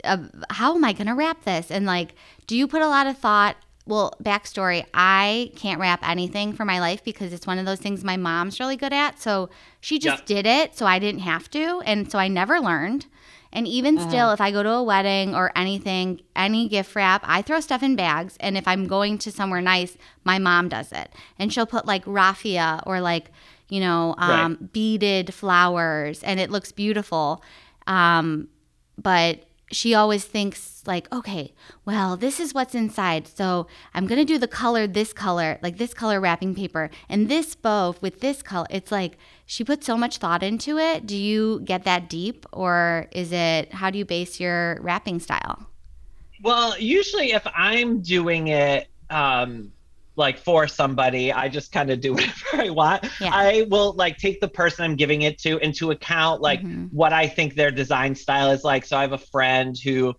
Uh, 0.04 0.18
how 0.50 0.76
am 0.76 0.86
I 0.86 0.94
going 0.94 1.08
to 1.08 1.14
wrap 1.14 1.44
this? 1.44 1.72
And 1.72 1.86
like, 1.86 2.16
do 2.46 2.56
you 2.56 2.68
put 2.68 2.82
a 2.82 2.88
lot 2.88 3.08
of 3.08 3.18
thought? 3.18 3.58
Well, 3.86 4.14
backstory 4.22 4.86
I 4.94 5.52
can't 5.56 5.80
wrap 5.80 6.08
anything 6.08 6.52
for 6.52 6.66
my 6.66 6.80
life 6.80 7.04
because 7.04 7.32
it's 7.32 7.48
one 7.48 7.58
of 7.58 7.66
those 7.66 7.80
things 7.80 8.04
my 8.04 8.18
mom's 8.18 8.60
really 8.60 8.76
good 8.76 8.92
at. 8.92 9.20
So 9.20 9.50
she 9.80 9.98
just 9.98 10.26
did 10.26 10.46
it. 10.46 10.76
So 10.78 10.86
I 10.86 11.00
didn't 11.00 11.22
have 11.22 11.50
to. 11.52 11.82
And 11.86 12.12
so 12.12 12.20
I 12.20 12.28
never 12.28 12.60
learned. 12.60 13.06
And 13.54 13.66
even 13.66 13.98
uh-huh. 13.98 14.10
still, 14.10 14.32
if 14.32 14.42
I 14.42 14.52
go 14.52 14.62
to 14.62 14.72
a 14.72 14.84
wedding 14.84 15.34
or 15.34 15.52
anything, 15.56 16.22
any 16.36 16.68
gift 16.68 16.96
wrap, 16.96 17.24
I 17.26 17.42
throw 17.42 17.62
stuff 17.62 17.82
in 17.82 17.96
bags. 17.96 18.36
And 18.42 18.58
if 18.58 18.68
I'm 18.68 18.88
going 18.88 19.18
to 19.20 19.32
somewhere 19.32 19.62
nice, 19.62 19.98
my 20.26 20.38
mom 20.38 20.68
does 20.68 20.92
it. 20.92 21.14
And 21.40 21.52
she'll 21.52 21.66
put 21.66 21.86
like 21.86 22.04
raffia 22.06 22.84
or 22.86 23.00
like, 23.00 23.32
you 23.70 23.80
know, 23.80 24.16
um, 24.18 24.58
right. 24.60 24.74
beaded 24.74 25.34
flowers, 25.34 26.24
and 26.24 26.40
it 26.40 26.50
looks 26.50 26.72
beautiful. 26.72 27.44
Um, 27.86 28.50
but 28.98 29.47
she 29.72 29.94
always 29.94 30.24
thinks 30.24 30.82
like 30.86 31.12
okay 31.14 31.54
well 31.84 32.16
this 32.16 32.40
is 32.40 32.54
what's 32.54 32.74
inside 32.74 33.28
so 33.28 33.68
i'm 33.94 34.08
going 34.08 34.20
to 34.20 34.24
do 34.24 34.38
the 34.38 34.48
color 34.48 34.88
this 34.88 35.12
color 35.12 35.60
like 35.62 35.78
this 35.78 35.94
color 35.94 36.22
wrapping 36.22 36.56
paper 36.56 36.90
and 37.10 37.28
this 37.28 37.54
bow 37.54 37.94
with 38.00 38.22
this 38.22 38.42
color 38.42 38.68
it's 38.70 38.92
like 38.92 39.18
she 39.48 39.64
put 39.64 39.82
so 39.82 39.98
much 39.98 40.18
thought 40.18 40.44
into 40.44 40.78
it. 40.78 41.08
Do 41.08 41.16
you 41.16 41.62
get 41.62 41.86
that 41.86 42.10
deep 42.10 42.46
or 42.52 43.08
is 43.12 43.32
it 43.32 43.74
how 43.74 43.90
do 43.90 43.98
you 43.98 44.04
base 44.04 44.42
your 44.42 44.78
wrapping 44.82 45.20
style? 45.20 45.68
Well 46.44 46.78
usually 46.78 47.32
if 47.32 47.48
i'm 47.56 48.02
doing 48.02 48.50
it 48.50 48.88
um 49.10 49.72
like 50.18 50.38
for 50.38 50.68
somebody 50.68 51.32
i 51.32 51.48
just 51.48 51.72
kind 51.72 51.90
of 51.90 52.02
do 52.02 52.14
whatever 52.16 52.36
i 52.54 52.70
want 52.70 53.08
yeah. 53.22 53.30
i 53.32 53.66
will 53.70 53.94
like 53.94 54.18
take 54.18 54.42
the 54.42 54.48
person 54.48 54.84
i'm 54.84 54.96
giving 54.96 55.22
it 55.22 55.38
to 55.38 55.58
into 55.60 55.92
account 55.92 56.42
like 56.42 56.62
mm-hmm. 56.62 56.86
what 56.86 57.14
i 57.14 57.28
think 57.28 57.56
their 57.56 57.72
design 57.72 58.14
style 58.14 58.52
is 58.52 58.64
like 58.64 58.84
so 58.84 58.98
i 58.98 59.02
have 59.02 59.14
a 59.14 59.18
friend 59.18 59.78
who 59.78 60.14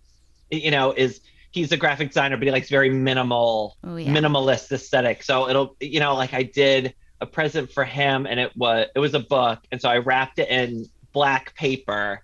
you 0.49 0.71
know 0.71 0.91
is 0.93 1.21
he's 1.51 1.71
a 1.71 1.77
graphic 1.77 2.07
designer 2.07 2.37
but 2.37 2.45
he 2.45 2.51
likes 2.51 2.69
very 2.69 2.89
minimal 2.89 3.77
Ooh, 3.85 3.97
yeah. 3.97 4.11
minimalist 4.11 4.71
aesthetic 4.71 5.21
so 5.21 5.49
it'll 5.49 5.75
you 5.79 5.99
know 5.99 6.15
like 6.15 6.33
i 6.33 6.43
did 6.43 6.95
a 7.21 7.25
present 7.25 7.71
for 7.71 7.83
him 7.83 8.25
and 8.25 8.39
it 8.39 8.55
was 8.55 8.87
it 8.95 8.99
was 8.99 9.13
a 9.13 9.19
book 9.19 9.59
and 9.71 9.81
so 9.81 9.89
i 9.89 9.97
wrapped 9.97 10.39
it 10.39 10.49
in 10.49 10.85
black 11.11 11.53
paper 11.55 12.23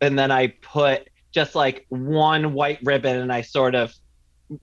and 0.00 0.18
then 0.18 0.30
i 0.30 0.48
put 0.48 1.08
just 1.32 1.54
like 1.54 1.86
one 1.88 2.52
white 2.52 2.78
ribbon 2.82 3.18
and 3.18 3.32
i 3.32 3.40
sort 3.40 3.74
of 3.74 3.94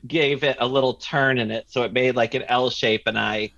gave 0.08 0.44
it 0.44 0.58
a 0.60 0.68
little 0.68 0.96
turn 0.96 1.38
in 1.38 1.52
it, 1.52 1.66
so 1.70 1.84
it 1.84 1.94
made 1.94 2.16
like 2.16 2.34
an 2.34 2.44
L 2.44 2.70
shape, 2.70 3.04
and 3.06 3.18
I 3.18 3.52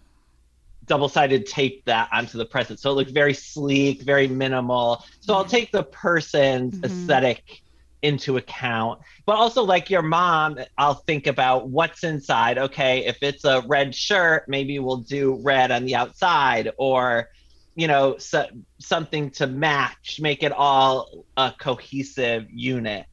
double-sided 0.86 1.46
taped 1.46 1.86
that 1.86 2.10
onto 2.12 2.38
the 2.38 2.46
present, 2.46 2.80
so 2.80 2.92
it 2.92 2.94
looked 2.94 3.12
very 3.12 3.34
sleek, 3.34 4.02
very 4.02 4.28
minimal. 4.28 5.04
So 5.22 5.34
I'll 5.34 5.46
take 5.46 5.72
the 5.72 5.84
person's 5.84 6.76
mm-hmm. 6.76 6.86
aesthetic 6.86 7.62
into 8.02 8.36
account, 8.36 9.00
but 9.26 9.38
also 9.38 9.64
like 9.64 9.90
your 9.90 10.02
mom, 10.02 10.60
I'll 10.78 10.96
think 10.96 11.26
about 11.26 11.70
what's 11.70 12.04
inside. 12.04 12.58
Okay, 12.58 13.06
if 13.06 13.18
it's 13.22 13.46
a 13.46 13.62
red 13.62 13.96
shirt, 13.96 14.50
maybe 14.50 14.78
we'll 14.80 14.98
do 14.98 15.40
red 15.42 15.72
on 15.72 15.86
the 15.86 15.96
outside, 15.96 16.72
or 16.78 17.30
you 17.76 17.88
know, 17.88 18.18
so, 18.18 18.46
something 18.78 19.32
to 19.32 19.48
match, 19.48 20.20
make 20.22 20.44
it 20.44 20.52
all 20.52 21.26
a 21.38 21.54
cohesive 21.58 22.46
unit. 22.52 23.06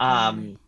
Um, 0.00 0.58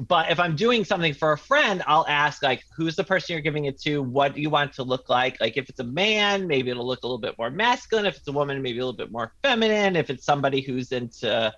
but 0.00 0.30
if 0.30 0.40
I'm 0.40 0.56
doing 0.56 0.84
something 0.84 1.12
for 1.12 1.32
a 1.32 1.38
friend, 1.38 1.82
I'll 1.86 2.06
ask 2.08 2.42
like, 2.42 2.64
who's 2.74 2.96
the 2.96 3.04
person 3.04 3.34
you're 3.34 3.42
giving 3.42 3.66
it 3.66 3.78
to? 3.82 4.02
What 4.02 4.34
do 4.34 4.40
you 4.40 4.48
want 4.48 4.72
to 4.74 4.82
look 4.82 5.10
like? 5.10 5.38
Like 5.38 5.58
if 5.58 5.68
it's 5.68 5.80
a 5.80 5.84
man, 5.84 6.46
maybe 6.46 6.70
it'll 6.70 6.86
look 6.86 7.02
a 7.02 7.06
little 7.06 7.18
bit 7.18 7.36
more 7.38 7.50
masculine. 7.50 8.06
If 8.06 8.16
it's 8.16 8.26
a 8.28 8.32
woman, 8.32 8.62
maybe 8.62 8.78
a 8.78 8.86
little 8.86 8.96
bit 8.96 9.12
more 9.12 9.34
feminine. 9.42 9.96
If 9.96 10.08
it's 10.08 10.24
somebody 10.24 10.62
who's 10.62 10.92
into, 10.92 11.52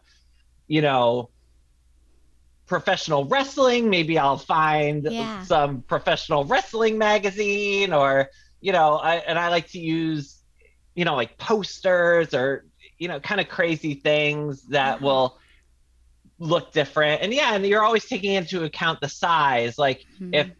you 0.67 0.83
know, 0.83 1.31
professional 2.67 3.25
wrestling, 3.27 3.89
maybe 3.89 4.19
I'll 4.19 4.39
find 4.39 5.07
yeah. 5.09 5.43
some 5.45 5.83
professional 5.83 6.45
wrestling 6.45 6.99
magazine 6.99 7.93
or, 7.93 8.31
you 8.61 8.73
know, 8.73 8.97
I, 8.97 9.17
and 9.17 9.39
I 9.39 9.49
like 9.49 9.69
to 9.69 9.79
use, 9.79 10.43
you 10.97 11.05
know, 11.05 11.15
like 11.15 11.39
posters 11.39 12.35
or, 12.35 12.65
you 12.99 13.07
know, 13.07 13.21
kind 13.21 13.41
of 13.41 13.49
crazy 13.49 13.95
things 13.95 14.63
that 14.69 14.97
mm-hmm. 14.97 15.05
will 15.05 15.39
look 16.39 16.73
different. 16.73 17.23
And 17.23 17.33
yeah, 17.33 17.55
and 17.55 17.65
you're 17.67 17.83
always 17.83 18.05
taking 18.07 18.35
into 18.35 18.65
account 18.65 19.01
the 19.01 19.09
size. 19.09 19.79
Like 19.79 20.05
mm-hmm. 20.21 20.35
if 20.35 20.51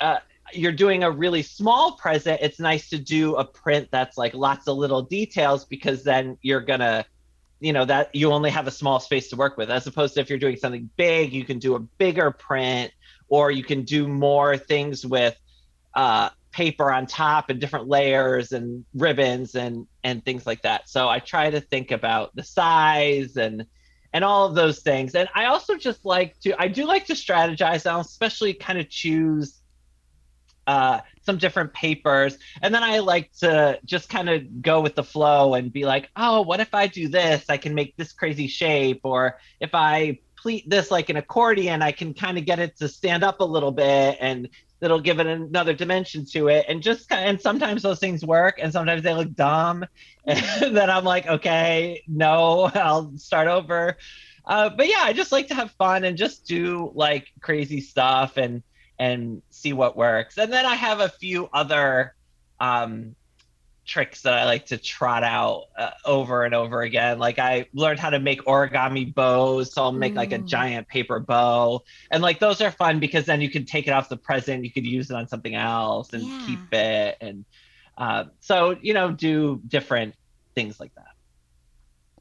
uh, 0.00 0.18
you're 0.52 0.72
doing 0.72 1.02
a 1.02 1.10
really 1.10 1.42
small 1.42 1.92
present, 1.92 2.40
it's 2.42 2.60
nice 2.60 2.88
to 2.90 2.98
do 2.98 3.36
a 3.36 3.44
print 3.44 3.88
that's 3.90 4.16
like 4.16 4.34
lots 4.34 4.68
of 4.68 4.76
little 4.76 5.02
details 5.02 5.64
because 5.64 6.04
then 6.04 6.38
you're 6.42 6.60
gonna, 6.60 7.04
you 7.60 7.72
know, 7.72 7.84
that 7.84 8.14
you 8.14 8.32
only 8.32 8.50
have 8.50 8.66
a 8.66 8.70
small 8.70 9.00
space 9.00 9.28
to 9.28 9.36
work 9.36 9.56
with. 9.56 9.70
As 9.70 9.86
opposed 9.86 10.14
to 10.14 10.20
if 10.20 10.28
you're 10.28 10.38
doing 10.38 10.56
something 10.56 10.88
big, 10.96 11.32
you 11.32 11.44
can 11.44 11.58
do 11.58 11.74
a 11.74 11.80
bigger 11.80 12.30
print, 12.30 12.92
or 13.28 13.50
you 13.50 13.64
can 13.64 13.82
do 13.82 14.06
more 14.06 14.56
things 14.56 15.04
with 15.04 15.36
uh, 15.94 16.30
paper 16.52 16.92
on 16.92 17.06
top 17.06 17.50
and 17.50 17.60
different 17.60 17.88
layers 17.88 18.52
and 18.52 18.84
ribbons 18.94 19.54
and 19.56 19.86
and 20.04 20.24
things 20.24 20.46
like 20.46 20.62
that. 20.62 20.88
So 20.88 21.08
I 21.08 21.18
try 21.18 21.50
to 21.50 21.60
think 21.60 21.90
about 21.90 22.34
the 22.36 22.44
size 22.44 23.36
and 23.36 23.66
and 24.14 24.24
all 24.24 24.46
of 24.46 24.54
those 24.54 24.78
things. 24.78 25.14
And 25.16 25.28
I 25.34 25.46
also 25.46 25.76
just 25.76 26.04
like 26.04 26.38
to, 26.40 26.54
I 26.58 26.68
do 26.68 26.86
like 26.86 27.06
to 27.06 27.14
strategize. 27.14 27.84
I'll 27.84 28.00
especially 28.00 28.54
kind 28.54 28.78
of 28.78 28.88
choose 28.88 29.60
uh, 30.68 31.00
some 31.26 31.36
different 31.36 31.74
papers. 31.74 32.38
And 32.62 32.72
then 32.72 32.84
I 32.84 33.00
like 33.00 33.32
to 33.40 33.78
just 33.84 34.08
kind 34.08 34.30
of 34.30 34.62
go 34.62 34.80
with 34.80 34.94
the 34.94 35.02
flow 35.02 35.54
and 35.54 35.72
be 35.72 35.84
like, 35.84 36.08
oh, 36.16 36.42
what 36.42 36.60
if 36.60 36.74
I 36.74 36.86
do 36.86 37.08
this? 37.08 37.46
I 37.48 37.56
can 37.56 37.74
make 37.74 37.96
this 37.96 38.12
crazy 38.12 38.46
shape. 38.46 39.00
Or 39.02 39.38
if 39.60 39.74
I 39.74 40.20
pleat 40.36 40.70
this 40.70 40.92
like 40.92 41.10
an 41.10 41.16
accordion, 41.16 41.82
I 41.82 41.90
can 41.90 42.14
kind 42.14 42.38
of 42.38 42.44
get 42.44 42.60
it 42.60 42.76
to 42.76 42.88
stand 42.88 43.24
up 43.24 43.40
a 43.40 43.44
little 43.44 43.72
bit 43.72 44.16
and 44.20 44.48
that'll 44.84 45.00
give 45.00 45.18
it 45.18 45.26
another 45.26 45.72
dimension 45.72 46.26
to 46.26 46.48
it. 46.48 46.66
And 46.68 46.82
just 46.82 47.10
and 47.10 47.40
sometimes 47.40 47.82
those 47.82 47.98
things 47.98 48.24
work 48.24 48.58
and 48.60 48.70
sometimes 48.70 49.02
they 49.02 49.14
look 49.14 49.34
dumb. 49.34 49.86
And 50.26 50.74
then 50.74 50.88
I'm 50.88 51.04
like, 51.04 51.26
okay, 51.26 52.02
no, 52.08 52.62
I'll 52.74 53.12
start 53.18 53.46
over. 53.46 53.98
Uh, 54.46 54.70
but 54.70 54.88
yeah, 54.88 55.00
I 55.02 55.12
just 55.12 55.32
like 55.32 55.48
to 55.48 55.54
have 55.54 55.70
fun 55.72 56.04
and 56.04 56.16
just 56.16 56.46
do 56.46 56.92
like 56.94 57.28
crazy 57.40 57.80
stuff 57.80 58.36
and 58.36 58.62
and 58.98 59.42
see 59.50 59.72
what 59.72 59.96
works. 59.96 60.38
And 60.38 60.52
then 60.52 60.66
I 60.66 60.74
have 60.76 61.00
a 61.00 61.08
few 61.08 61.48
other 61.52 62.14
um, 62.60 63.16
tricks 63.84 64.22
that 64.22 64.34
I 64.34 64.44
like 64.44 64.66
to 64.66 64.78
trot 64.78 65.22
out 65.22 65.64
uh, 65.78 65.90
over 66.04 66.44
and 66.44 66.54
over 66.54 66.82
again. 66.82 67.18
Like 67.18 67.38
I 67.38 67.66
learned 67.72 68.00
how 68.00 68.10
to 68.10 68.18
make 68.18 68.42
origami 68.44 69.14
bows, 69.14 69.72
so 69.72 69.82
I'll 69.82 69.92
make 69.92 70.14
like 70.14 70.32
a 70.32 70.38
giant 70.38 70.88
paper 70.88 71.20
bow, 71.20 71.82
and 72.10 72.22
like 72.22 72.38
those 72.38 72.60
are 72.60 72.70
fun 72.70 73.00
because 73.00 73.26
then 73.26 73.40
you 73.40 73.50
can 73.50 73.64
take 73.64 73.86
it 73.86 73.90
off 73.90 74.08
the 74.08 74.16
present, 74.16 74.64
you 74.64 74.70
could 74.70 74.86
use 74.86 75.10
it 75.10 75.14
on 75.14 75.28
something 75.28 75.54
else 75.54 76.12
and 76.12 76.22
yeah. 76.22 76.42
keep 76.46 76.72
it, 76.72 77.16
and 77.20 77.44
uh, 77.98 78.24
so 78.40 78.76
you 78.80 78.94
know 78.94 79.10
do 79.10 79.60
different 79.68 80.14
things 80.54 80.80
like 80.80 80.94
that. 80.94 81.14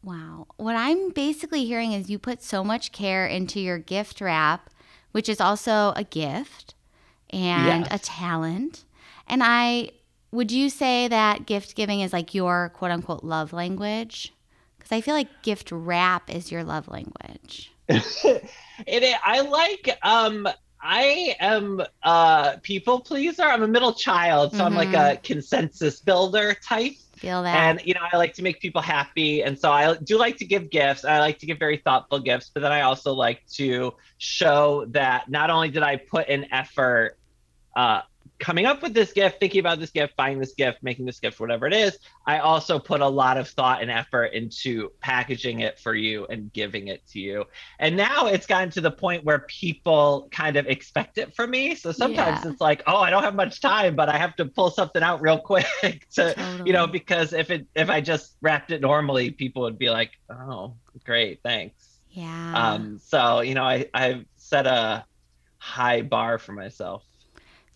Wow, 0.03 0.47
what 0.57 0.75
I'm 0.75 1.11
basically 1.11 1.65
hearing 1.65 1.93
is 1.93 2.09
you 2.09 2.19
put 2.19 2.43
so 2.43 2.63
much 2.63 2.91
care 2.91 3.25
into 3.25 3.59
your 3.59 3.77
gift 3.77 4.19
wrap, 4.19 4.69
which 5.11 5.29
is 5.29 5.39
also 5.39 5.93
a 5.95 6.03
gift 6.03 6.75
and 7.29 7.85
yes. 7.85 7.87
a 7.89 7.99
talent. 7.99 8.83
And 9.27 9.41
I 9.41 9.91
would 10.33 10.51
you 10.51 10.69
say 10.69 11.07
that 11.07 11.45
gift 11.45 11.75
giving 11.75 12.01
is 12.01 12.11
like 12.11 12.33
your 12.33 12.69
quote 12.69 12.91
unquote 12.91 13.23
love 13.23 13.53
language? 13.53 14.33
Because 14.77 14.91
I 14.91 14.99
feel 14.99 15.13
like 15.13 15.43
gift 15.43 15.71
wrap 15.71 16.33
is 16.33 16.51
your 16.51 16.63
love 16.63 16.87
language. 16.87 17.71
it, 17.89 19.17
I 19.23 19.41
like 19.41 19.97
um 20.01 20.47
I 20.81 21.35
am 21.39 21.81
a 22.01 22.59
people 22.63 22.99
pleaser. 22.99 23.43
I'm 23.43 23.61
a 23.61 23.67
middle 23.67 23.93
child, 23.93 24.51
so 24.51 24.57
mm-hmm. 24.57 24.65
I'm 24.65 24.75
like 24.75 24.89
a 24.89 25.15
mm-hmm. 25.15 25.21
consensus 25.21 26.01
builder 26.01 26.55
type. 26.55 26.93
Feel 27.15 27.43
that. 27.43 27.55
And 27.55 27.81
you 27.85 27.93
know, 27.93 28.01
I 28.11 28.17
like 28.17 28.33
to 28.33 28.41
make 28.41 28.59
people 28.59 28.81
happy, 28.81 29.43
and 29.43 29.57
so 29.57 29.71
I 29.71 29.95
do 29.97 30.17
like 30.17 30.37
to 30.37 30.45
give 30.45 30.71
gifts. 30.71 31.05
I 31.05 31.19
like 31.19 31.37
to 31.39 31.45
give 31.45 31.59
very 31.59 31.77
thoughtful 31.77 32.19
gifts, 32.19 32.49
but 32.51 32.63
then 32.63 32.71
I 32.71 32.81
also 32.81 33.13
like 33.13 33.45
to 33.53 33.93
show 34.17 34.85
that 34.89 35.29
not 35.29 35.51
only 35.51 35.69
did 35.69 35.83
I 35.83 35.97
put 35.97 36.27
an 36.27 36.47
effort 36.51 37.17
uh, 37.75 38.01
coming 38.43 38.65
up 38.65 38.83
with 38.83 38.93
this 38.93 39.13
gift, 39.13 39.39
thinking 39.39 39.61
about 39.61 39.79
this 39.79 39.89
gift, 39.89 40.17
buying 40.17 40.37
this 40.37 40.51
gift, 40.51 40.83
making 40.83 41.05
this 41.05 41.17
gift, 41.17 41.39
whatever 41.39 41.65
it 41.65 41.73
is, 41.73 41.97
I 42.27 42.39
also 42.39 42.77
put 42.77 42.99
a 42.99 43.07
lot 43.07 43.37
of 43.37 43.47
thought 43.47 43.81
and 43.81 43.89
effort 43.89 44.33
into 44.33 44.91
packaging 44.99 45.61
it 45.61 45.79
for 45.79 45.95
you 45.95 46.25
and 46.25 46.51
giving 46.51 46.89
it 46.89 47.07
to 47.11 47.21
you. 47.21 47.45
And 47.79 47.95
now 47.95 48.27
it's 48.27 48.45
gotten 48.45 48.69
to 48.71 48.81
the 48.81 48.91
point 48.91 49.23
where 49.23 49.39
people 49.47 50.27
kind 50.29 50.57
of 50.57 50.67
expect 50.67 51.17
it 51.17 51.33
from 51.33 51.51
me. 51.51 51.73
So 51.73 51.93
sometimes 51.93 52.43
yeah. 52.43 52.51
it's 52.51 52.59
like, 52.59 52.83
oh, 52.85 52.97
I 52.97 53.11
don't 53.11 53.23
have 53.23 53.33
much 53.33 53.61
time, 53.61 53.95
but 53.95 54.09
I 54.09 54.17
have 54.17 54.35
to 54.35 54.45
pull 54.45 54.69
something 54.69 55.01
out 55.01 55.21
real 55.21 55.39
quick 55.53 56.05
to, 56.15 56.33
totally. 56.33 56.63
you 56.65 56.73
know, 56.73 56.85
because 56.85 57.31
if 57.31 57.49
it 57.49 57.65
if 57.75 57.89
I 57.89 58.01
just 58.01 58.35
wrapped 58.41 58.71
it 58.71 58.81
normally, 58.81 59.31
people 59.31 59.61
would 59.61 59.79
be 59.79 59.89
like, 59.89 60.11
oh, 60.29 60.73
great, 61.05 61.39
thanks. 61.43 61.99
Yeah. 62.11 62.53
Um. 62.55 62.99
So 62.99 63.39
you 63.39 63.55
know, 63.55 63.63
I 63.63 63.85
I've 63.93 64.25
set 64.35 64.67
a 64.67 65.05
high 65.59 66.01
bar 66.01 66.37
for 66.39 66.51
myself. 66.51 67.05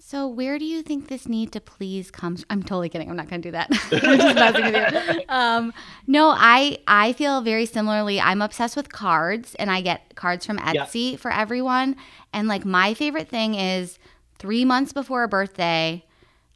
So 0.10 0.26
where 0.26 0.58
do 0.58 0.64
you 0.64 0.84
think 0.84 1.10
this 1.10 1.28
need 1.28 1.52
to 1.52 1.60
please 1.60 2.12
comes? 2.12 2.46
I'm 2.50 2.64
totally 2.64 2.88
kidding. 2.88 3.10
I'm 3.10 3.18
not 3.18 3.28
going 3.28 3.42
to 3.42 3.48
do 3.50 3.52
that. 3.52 3.68
I'm 3.92 4.18
just 4.18 4.56
with 4.56 5.16
you. 5.18 5.24
Um, 5.30 5.74
no, 6.08 6.30
I 6.30 6.78
I 6.88 7.12
feel 7.12 7.42
very 7.42 7.66
similarly. 7.66 8.18
I'm 8.18 8.42
obsessed 8.42 8.78
with 8.78 8.90
cards, 8.90 9.54
and 9.56 9.70
I 9.70 9.82
get 9.82 10.16
cards 10.16 10.46
from 10.46 10.60
Etsy 10.60 11.12
yeah. 11.12 11.18
for 11.18 11.30
everyone. 11.30 11.98
And 12.32 12.48
like 12.48 12.64
my 12.64 12.94
favorite 12.94 13.28
thing 13.28 13.56
is 13.56 14.00
three 14.40 14.64
months 14.64 14.94
before 14.94 15.24
a 15.24 15.28
birthday, 15.28 16.06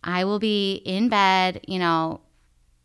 I 0.01 0.24
will 0.24 0.39
be 0.39 0.75
in 0.86 1.10
bed. 1.10 1.60
You 1.67 1.79
know, 1.79 2.22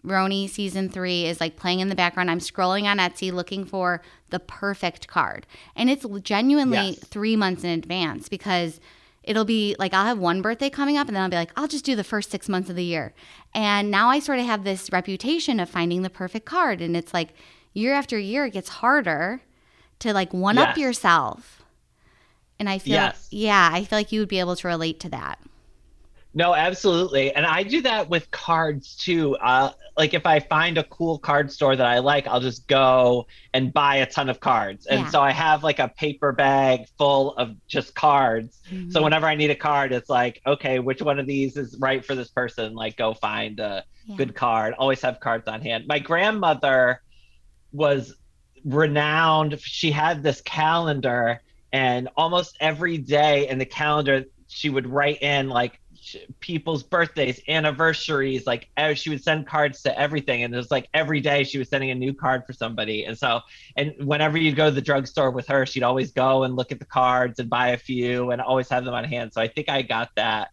RHONY 0.05 0.51
season 0.51 0.89
three 0.89 1.27
is 1.27 1.41
like 1.41 1.55
playing 1.55 1.79
in 1.79 1.91
the 1.91 1.95
background. 1.95 2.29
I'm 2.29 2.41
scrolling 2.41 2.87
on 2.87 2.99
Etsy 2.99 3.33
looking 3.33 3.65
for 3.65 4.03
the 4.31 4.41
perfect 4.41 5.07
card, 5.07 5.47
and 5.77 5.89
it's 5.89 6.05
genuinely 6.25 6.77
yes. 6.77 6.99
three 6.99 7.37
months 7.37 7.63
in 7.63 7.71
advance 7.71 8.29
because 8.29 8.81
it'll 9.26 9.45
be 9.45 9.76
like 9.78 9.92
I'll 9.92 10.06
have 10.06 10.18
one 10.18 10.40
birthday 10.40 10.71
coming 10.71 10.97
up 10.97 11.09
and 11.09 11.16
then 11.16 11.23
I'll 11.23 11.28
be 11.28 11.37
like, 11.37 11.52
I'll 11.56 11.68
just 11.68 11.85
do 11.85 11.97
the 11.97 12.04
first 12.04 12.30
six 12.30 12.49
months 12.49 12.71
of 12.71 12.76
the 12.76 12.85
year. 12.85 13.12
And 13.54 13.90
now 13.90 14.09
I 14.09 14.21
sort 14.21 14.38
of 14.38 14.47
have 14.47 14.64
this 14.64 14.90
reputation 14.92 15.61
of 15.61 15.68
finding 15.68 16.02
the 16.02 16.11
perfect 16.11 16.47
card. 16.47 16.80
And 16.80 16.97
it's 16.97 17.12
like 17.12 17.30
year 17.75 17.92
after 17.92 18.18
year, 18.18 18.47
it 18.47 18.52
gets 18.52 18.68
harder 18.68 19.42
to 19.99 20.12
like 20.12 20.33
one 20.33 20.56
yes. 20.56 20.71
up 20.71 20.78
yourself. 20.78 21.64
And 22.59 22.71
I 22.71 22.78
feel, 22.78 22.95
yes. 22.95 23.28
yeah, 23.30 23.68
I 23.71 23.85
feel 23.85 23.99
like 23.99 24.12
you 24.12 24.21
would 24.21 24.28
be 24.28 24.40
able 24.40 24.56
to 24.56 24.68
relate 24.68 25.00
to 25.00 25.11
that. 25.11 25.38
No, 26.37 26.55
absolutely. 26.55 27.33
And 27.33 27.47
I 27.47 27.62
do 27.62 27.81
that 27.81 28.11
with 28.11 28.31
cards 28.31 28.95
too. 28.95 29.37
Uh, 29.37 29.71
like 29.97 30.12
if 30.12 30.26
I 30.26 30.38
find 30.38 30.76
a 30.76 30.85
cool 30.85 31.19
card 31.19 31.50
store 31.50 31.75
that 31.75 31.87
I 31.87 32.00
like, 32.00 32.26
I'll 32.26 32.43
just 32.43 32.69
go 32.69 33.26
and 33.55 33.73
buy 33.73 33.97
a 33.97 34.07
ton 34.07 34.28
of 34.28 34.38
cards. 34.38 34.85
And 34.85 35.00
yeah. 35.00 35.09
so 35.09 35.23
I 35.23 35.33
have 35.33 35.64
like 35.64 35.78
a 35.78 35.88
paper 35.88 36.33
bag 36.33 36.88
full 36.99 37.35
of 37.37 37.57
just 37.69 37.95
cards. 37.95 38.61
Mm-hmm. 38.71 38.90
So 38.90 39.02
whenever 39.02 39.25
I 39.25 39.35
need 39.35 39.49
a 39.49 39.55
card, 39.55 39.93
it's 39.93 40.11
like, 40.11 40.43
okay, 40.47 40.78
which 40.78 41.00
one 41.00 41.19
of 41.19 41.26
these 41.26 41.57
is 41.57 41.75
right 41.81 42.05
for 42.05 42.14
this 42.14 42.28
person? 42.28 42.75
Like 42.75 42.99
go 42.99 43.14
find 43.14 43.59
a 43.59 43.85
yeah. 44.05 44.16
good 44.16 44.35
card. 44.35 44.75
Always 44.75 45.00
have 45.00 45.21
cards 45.21 45.49
on 45.49 45.62
hand. 45.62 45.87
My 45.88 46.00
grandmother 46.00 47.00
was 47.73 48.14
renowned. 48.62 49.59
She 49.59 49.90
had 49.90 50.23
this 50.23 50.43
calendar 50.43 51.40
and 51.73 52.11
almost 52.14 52.59
every 52.61 52.99
day 52.99 53.49
in 53.49 53.57
the 53.57 53.64
calendar 53.64 54.26
she 54.49 54.69
would 54.69 54.87
write 54.87 55.23
in 55.23 55.49
like 55.49 55.81
people's 56.41 56.83
birthdays, 56.83 57.41
anniversaries. 57.49 58.47
Like 58.47 58.69
eh, 58.77 58.95
she 58.95 59.11
would 59.11 59.23
send 59.23 59.47
cards 59.47 59.83
to 59.83 59.99
everything, 59.99 60.43
and 60.43 60.53
it 60.55 60.57
was 60.57 60.71
like 60.71 60.89
every 60.95 61.21
day 61.21 61.45
she 61.45 61.59
was 61.59 61.69
sending 61.69 61.91
a 61.91 61.95
new 61.95 62.13
card 62.13 62.45
for 62.47 62.53
somebody. 62.53 63.05
And 63.05 63.17
so, 63.17 63.41
and 63.77 63.95
whenever 64.01 64.39
you 64.39 64.53
go 64.53 64.67
to 64.67 64.75
the 64.75 64.81
drugstore 64.81 65.31
with 65.31 65.47
her, 65.49 65.67
she'd 65.67 65.83
always 65.83 66.13
go 66.13 66.45
and 66.45 66.57
look 66.57 66.73
at 66.73 66.79
the 66.79 66.87
cards 66.87 67.39
and 67.39 67.49
buy 67.49 67.69
a 67.69 67.79
few, 67.79 68.31
and 68.31 68.41
always 68.41 68.69
have 68.69 68.85
them 68.85 68.95
on 68.95 69.05
hand. 69.05 69.33
So 69.33 69.41
I 69.41 69.49
think 69.49 69.69
I 69.69 69.83
got 69.83 70.11
that 70.17 70.51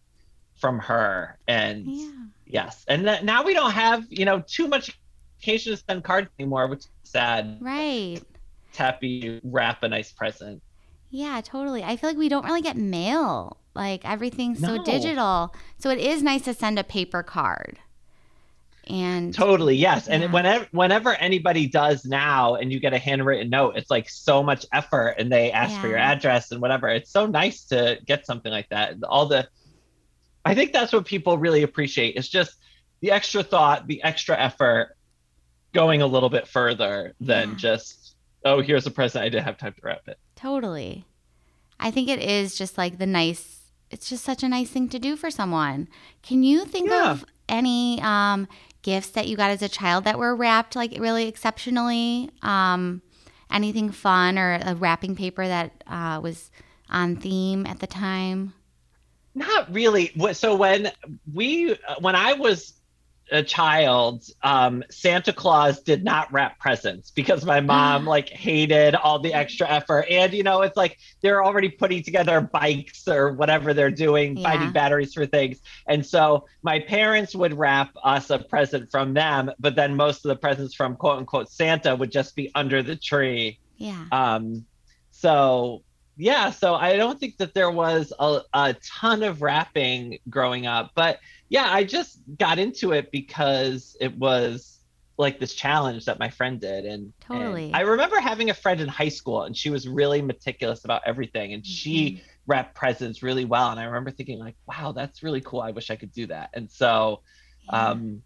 from 0.56 0.78
her. 0.80 1.38
And 1.46 1.86
yeah. 1.86 2.10
yes, 2.46 2.84
and 2.88 3.04
th- 3.04 3.22
now 3.22 3.44
we 3.44 3.54
don't 3.54 3.72
have 3.72 4.04
you 4.10 4.24
know 4.24 4.42
too 4.46 4.68
much 4.68 4.98
occasion 5.40 5.76
to 5.76 5.82
send 5.88 6.04
cards 6.04 6.28
anymore, 6.38 6.66
which 6.66 6.80
is 6.80 6.88
sad. 7.04 7.58
Right. 7.60 8.20
Happy 8.74 9.40
wrap 9.44 9.82
a 9.82 9.88
nice 9.88 10.12
present. 10.12 10.62
Yeah, 11.10 11.40
totally. 11.44 11.84
I 11.84 11.96
feel 11.96 12.10
like 12.10 12.16
we 12.16 12.28
don't 12.28 12.44
really 12.44 12.62
get 12.62 12.76
mail 12.76 13.58
like 13.74 14.08
everything's 14.08 14.60
no. 14.60 14.76
so 14.76 14.84
digital. 14.84 15.54
So 15.78 15.90
it 15.90 15.98
is 15.98 16.22
nice 16.22 16.42
to 16.42 16.54
send 16.54 16.78
a 16.78 16.84
paper 16.84 17.22
card. 17.22 17.78
And 18.86 19.32
totally, 19.32 19.76
yes. 19.76 20.06
Yeah. 20.06 20.16
And 20.16 20.32
whenever 20.32 20.66
whenever 20.72 21.14
anybody 21.14 21.66
does 21.66 22.04
now 22.04 22.54
and 22.54 22.70
you 22.70 22.80
get 22.80 22.92
a 22.92 22.98
handwritten 22.98 23.48
note, 23.48 23.76
it's 23.76 23.90
like 23.90 24.10
so 24.10 24.42
much 24.42 24.66
effort 24.72 25.16
and 25.18 25.32
they 25.32 25.50
ask 25.50 25.72
yeah. 25.72 25.80
for 25.80 25.88
your 25.88 25.98
address 25.98 26.52
and 26.52 26.60
whatever. 26.60 26.88
It's 26.88 27.10
so 27.10 27.26
nice 27.26 27.64
to 27.66 27.98
get 28.04 28.26
something 28.26 28.52
like 28.52 28.68
that. 28.68 28.96
All 29.04 29.26
the 29.26 29.48
I 30.44 30.54
think 30.54 30.72
that's 30.72 30.92
what 30.92 31.06
people 31.06 31.38
really 31.38 31.62
appreciate. 31.62 32.16
It's 32.16 32.28
just 32.28 32.56
the 33.00 33.10
extra 33.10 33.42
thought, 33.42 33.86
the 33.86 34.02
extra 34.02 34.38
effort 34.38 34.96
going 35.72 36.02
a 36.02 36.06
little 36.06 36.28
bit 36.28 36.46
further 36.46 37.14
than 37.20 37.50
yeah. 37.50 37.56
just, 37.56 38.16
oh, 38.44 38.60
here's 38.60 38.86
a 38.86 38.90
present. 38.90 39.24
I 39.24 39.28
didn't 39.28 39.44
have 39.44 39.58
time 39.58 39.72
to 39.72 39.80
wrap 39.82 40.06
it. 40.06 40.18
Totally. 40.36 41.06
I 41.80 41.90
think 41.90 42.08
it 42.08 42.20
is 42.20 42.56
just 42.56 42.78
like 42.78 42.98
the 42.98 43.06
nice 43.06 43.63
it's 43.94 44.08
just 44.08 44.24
such 44.24 44.42
a 44.42 44.48
nice 44.48 44.70
thing 44.70 44.88
to 44.88 44.98
do 44.98 45.14
for 45.14 45.30
someone. 45.30 45.86
Can 46.20 46.42
you 46.42 46.64
think 46.64 46.90
yeah. 46.90 47.12
of 47.12 47.24
any 47.48 48.00
um, 48.02 48.48
gifts 48.82 49.10
that 49.10 49.28
you 49.28 49.36
got 49.36 49.52
as 49.52 49.62
a 49.62 49.68
child 49.68 50.02
that 50.02 50.18
were 50.18 50.34
wrapped 50.34 50.74
like 50.74 50.96
really 50.98 51.28
exceptionally? 51.28 52.28
Um, 52.42 53.02
anything 53.52 53.92
fun 53.92 54.36
or 54.36 54.58
a 54.60 54.74
wrapping 54.74 55.14
paper 55.14 55.46
that 55.46 55.84
uh, 55.86 56.18
was 56.20 56.50
on 56.90 57.14
theme 57.14 57.66
at 57.66 57.78
the 57.78 57.86
time? 57.86 58.52
Not 59.32 59.72
really. 59.72 60.10
So 60.32 60.56
when 60.56 60.90
we 61.32 61.76
when 62.00 62.16
I 62.16 62.32
was 62.32 62.72
a 63.30 63.42
child, 63.42 64.24
um, 64.42 64.84
Santa 64.90 65.32
Claus 65.32 65.80
did 65.80 66.04
not 66.04 66.32
wrap 66.32 66.58
presents 66.58 67.10
because 67.10 67.44
my 67.44 67.60
mom 67.60 68.06
like 68.14 68.28
hated 68.28 68.94
all 68.94 69.18
the 69.18 69.32
extra 69.32 69.68
effort. 69.68 70.06
And 70.10 70.32
you 70.32 70.42
know, 70.42 70.62
it's 70.62 70.76
like 70.76 70.98
they're 71.20 71.44
already 71.44 71.68
putting 71.68 72.02
together 72.02 72.40
bikes 72.40 73.08
or 73.08 73.32
whatever 73.32 73.74
they're 73.74 73.90
doing, 73.90 74.36
yeah. 74.36 74.50
finding 74.50 74.72
batteries 74.72 75.14
for 75.14 75.26
things. 75.26 75.60
And 75.86 76.04
so 76.04 76.46
my 76.62 76.80
parents 76.80 77.34
would 77.34 77.54
wrap 77.54 77.90
us 78.02 78.30
a 78.30 78.38
present 78.38 78.90
from 78.90 79.14
them, 79.14 79.50
but 79.58 79.74
then 79.74 79.96
most 79.96 80.24
of 80.24 80.28
the 80.28 80.36
presents 80.36 80.74
from 80.74 80.96
quote 80.96 81.18
unquote 81.18 81.50
Santa 81.50 81.96
would 81.96 82.12
just 82.12 82.36
be 82.36 82.50
under 82.54 82.82
the 82.82 82.96
tree. 82.96 83.58
Yeah. 83.76 84.04
Um, 84.12 84.66
so 85.10 85.82
yeah, 86.16 86.50
so 86.50 86.74
I 86.74 86.96
don't 86.96 87.18
think 87.18 87.38
that 87.38 87.54
there 87.54 87.70
was 87.70 88.12
a, 88.18 88.40
a 88.52 88.74
ton 88.74 89.22
of 89.22 89.42
wrapping 89.42 90.18
growing 90.28 90.66
up, 90.66 90.92
but 90.94 91.18
yeah, 91.48 91.66
I 91.68 91.84
just 91.84 92.18
got 92.38 92.58
into 92.58 92.92
it 92.92 93.10
because 93.10 93.96
it 94.00 94.16
was 94.16 94.74
like 95.16 95.38
this 95.38 95.54
challenge 95.54 96.06
that 96.06 96.18
my 96.18 96.28
friend 96.28 96.60
did 96.60 96.84
and 96.84 97.12
totally 97.20 97.66
and 97.66 97.76
I 97.76 97.80
remember 97.80 98.18
having 98.18 98.50
a 98.50 98.54
friend 98.54 98.80
in 98.80 98.88
high 98.88 99.08
school 99.08 99.44
and 99.44 99.56
she 99.56 99.70
was 99.70 99.88
really 99.88 100.20
meticulous 100.20 100.84
about 100.84 101.02
everything 101.06 101.52
and 101.52 101.62
mm-hmm. 101.62 101.72
she 101.72 102.22
wrapped 102.46 102.74
presents 102.74 103.22
really 103.22 103.44
well 103.44 103.70
and 103.70 103.78
I 103.78 103.84
remember 103.84 104.10
thinking 104.10 104.40
like 104.40 104.56
wow 104.66 104.92
that's 104.92 105.22
really 105.22 105.40
cool 105.40 105.60
I 105.60 105.70
wish 105.70 105.90
I 105.90 105.96
could 105.96 106.12
do 106.12 106.26
that 106.26 106.50
and 106.54 106.70
so 106.70 107.20
yeah. 107.70 107.90
um 107.90 108.22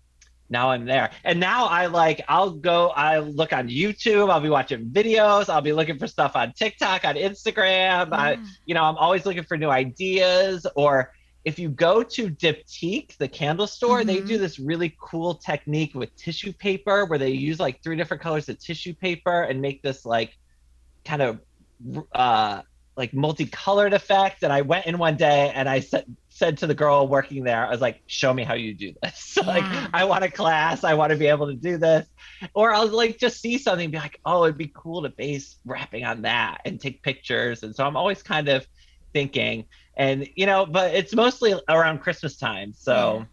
now 0.50 0.70
I'm 0.70 0.84
there. 0.84 1.11
And 1.24 1.38
now 1.40 1.66
I 1.66 1.87
like 1.87 2.22
I'll 2.28 2.50
go 2.50 2.88
I 2.88 3.18
look 3.18 3.52
on 3.52 3.68
YouTube, 3.68 4.30
I'll 4.30 4.40
be 4.40 4.48
watching 4.48 4.87
videos, 4.90 5.48
I'll 5.48 5.61
be 5.61 5.72
looking 5.72 5.98
for 5.98 6.06
stuff 6.06 6.37
on 6.37 6.52
TikTok, 6.52 7.04
on 7.04 7.16
Instagram. 7.16 8.11
Yeah. 8.11 8.16
I 8.16 8.38
you 8.64 8.74
know, 8.74 8.82
I'm 8.84 8.96
always 8.96 9.26
looking 9.26 9.44
for 9.44 9.56
new 9.56 9.70
ideas 9.70 10.66
or 10.74 11.12
if 11.44 11.58
you 11.58 11.70
go 11.70 12.02
to 12.02 12.28
Diptyque, 12.30 13.16
the 13.16 13.28
candle 13.28 13.66
store, 13.66 14.00
mm-hmm. 14.00 14.08
they 14.08 14.20
do 14.20 14.38
this 14.38 14.58
really 14.58 14.94
cool 15.00 15.34
technique 15.34 15.94
with 15.94 16.14
tissue 16.16 16.52
paper 16.52 17.06
where 17.06 17.18
they 17.18 17.30
use 17.30 17.58
like 17.58 17.82
three 17.82 17.96
different 17.96 18.22
colors 18.22 18.48
of 18.48 18.58
tissue 18.58 18.92
paper 18.94 19.42
and 19.42 19.61
make 19.61 19.82
this 19.82 20.04
like 20.04 20.37
kind 21.04 21.22
of 21.22 21.40
uh 22.12 22.62
like 22.96 23.14
multicolored 23.14 23.94
effect. 23.94 24.42
And 24.42 24.52
I 24.52 24.62
went 24.62 24.87
in 24.87 24.98
one 24.98 25.16
day 25.16 25.52
and 25.54 25.68
I 25.68 25.80
said 25.80 26.04
said 26.38 26.59
to 26.59 26.66
the 26.66 26.74
girl 26.74 27.09
working 27.09 27.44
there, 27.44 27.66
I 27.66 27.70
was 27.70 27.81
like, 27.81 28.03
show 28.07 28.33
me 28.33 28.44
how 28.44 28.55
you 28.55 28.74
do 28.74 28.94
this. 29.03 29.37
Yeah. 29.38 29.46
like 29.46 29.90
I 29.94 30.05
want 30.05 30.24
a 30.24 30.31
class, 30.31 30.85
I 30.85 30.94
want 30.94 31.11
to 31.11 31.16
be 31.16 31.27
able 31.27 31.46
to 31.46 31.55
do 31.55 31.79
this. 31.79 32.07
Or 32.55 32.72
I'll 32.72 32.88
like 32.88 33.18
just 33.18 33.40
see 33.40 33.57
something 33.59 33.85
and 33.85 33.92
be 33.92 33.98
like, 33.98 34.20
oh, 34.24 34.44
it'd 34.44 34.59
be 34.59 34.72
cool 34.74 35.03
to 35.03 35.11
base 35.11 35.57
wrapping 35.64 36.05
on 36.05 36.22
that 36.22 36.61
and 36.64 36.81
take 36.81 37.03
pictures. 37.03 37.62
And 37.62 37.74
so 37.74 37.87
I'm 37.87 37.96
always 37.96 38.22
kind 38.22 38.48
of 38.48 38.66
thinking 39.12 39.64
and 39.96 40.29
you 40.37 40.46
know 40.46 40.66
but 40.66 40.94
it's 40.94 41.14
mostly 41.14 41.55
around 41.68 41.98
christmas 41.98 42.37
time 42.37 42.72
so 42.72 43.18
yeah. 43.18 43.24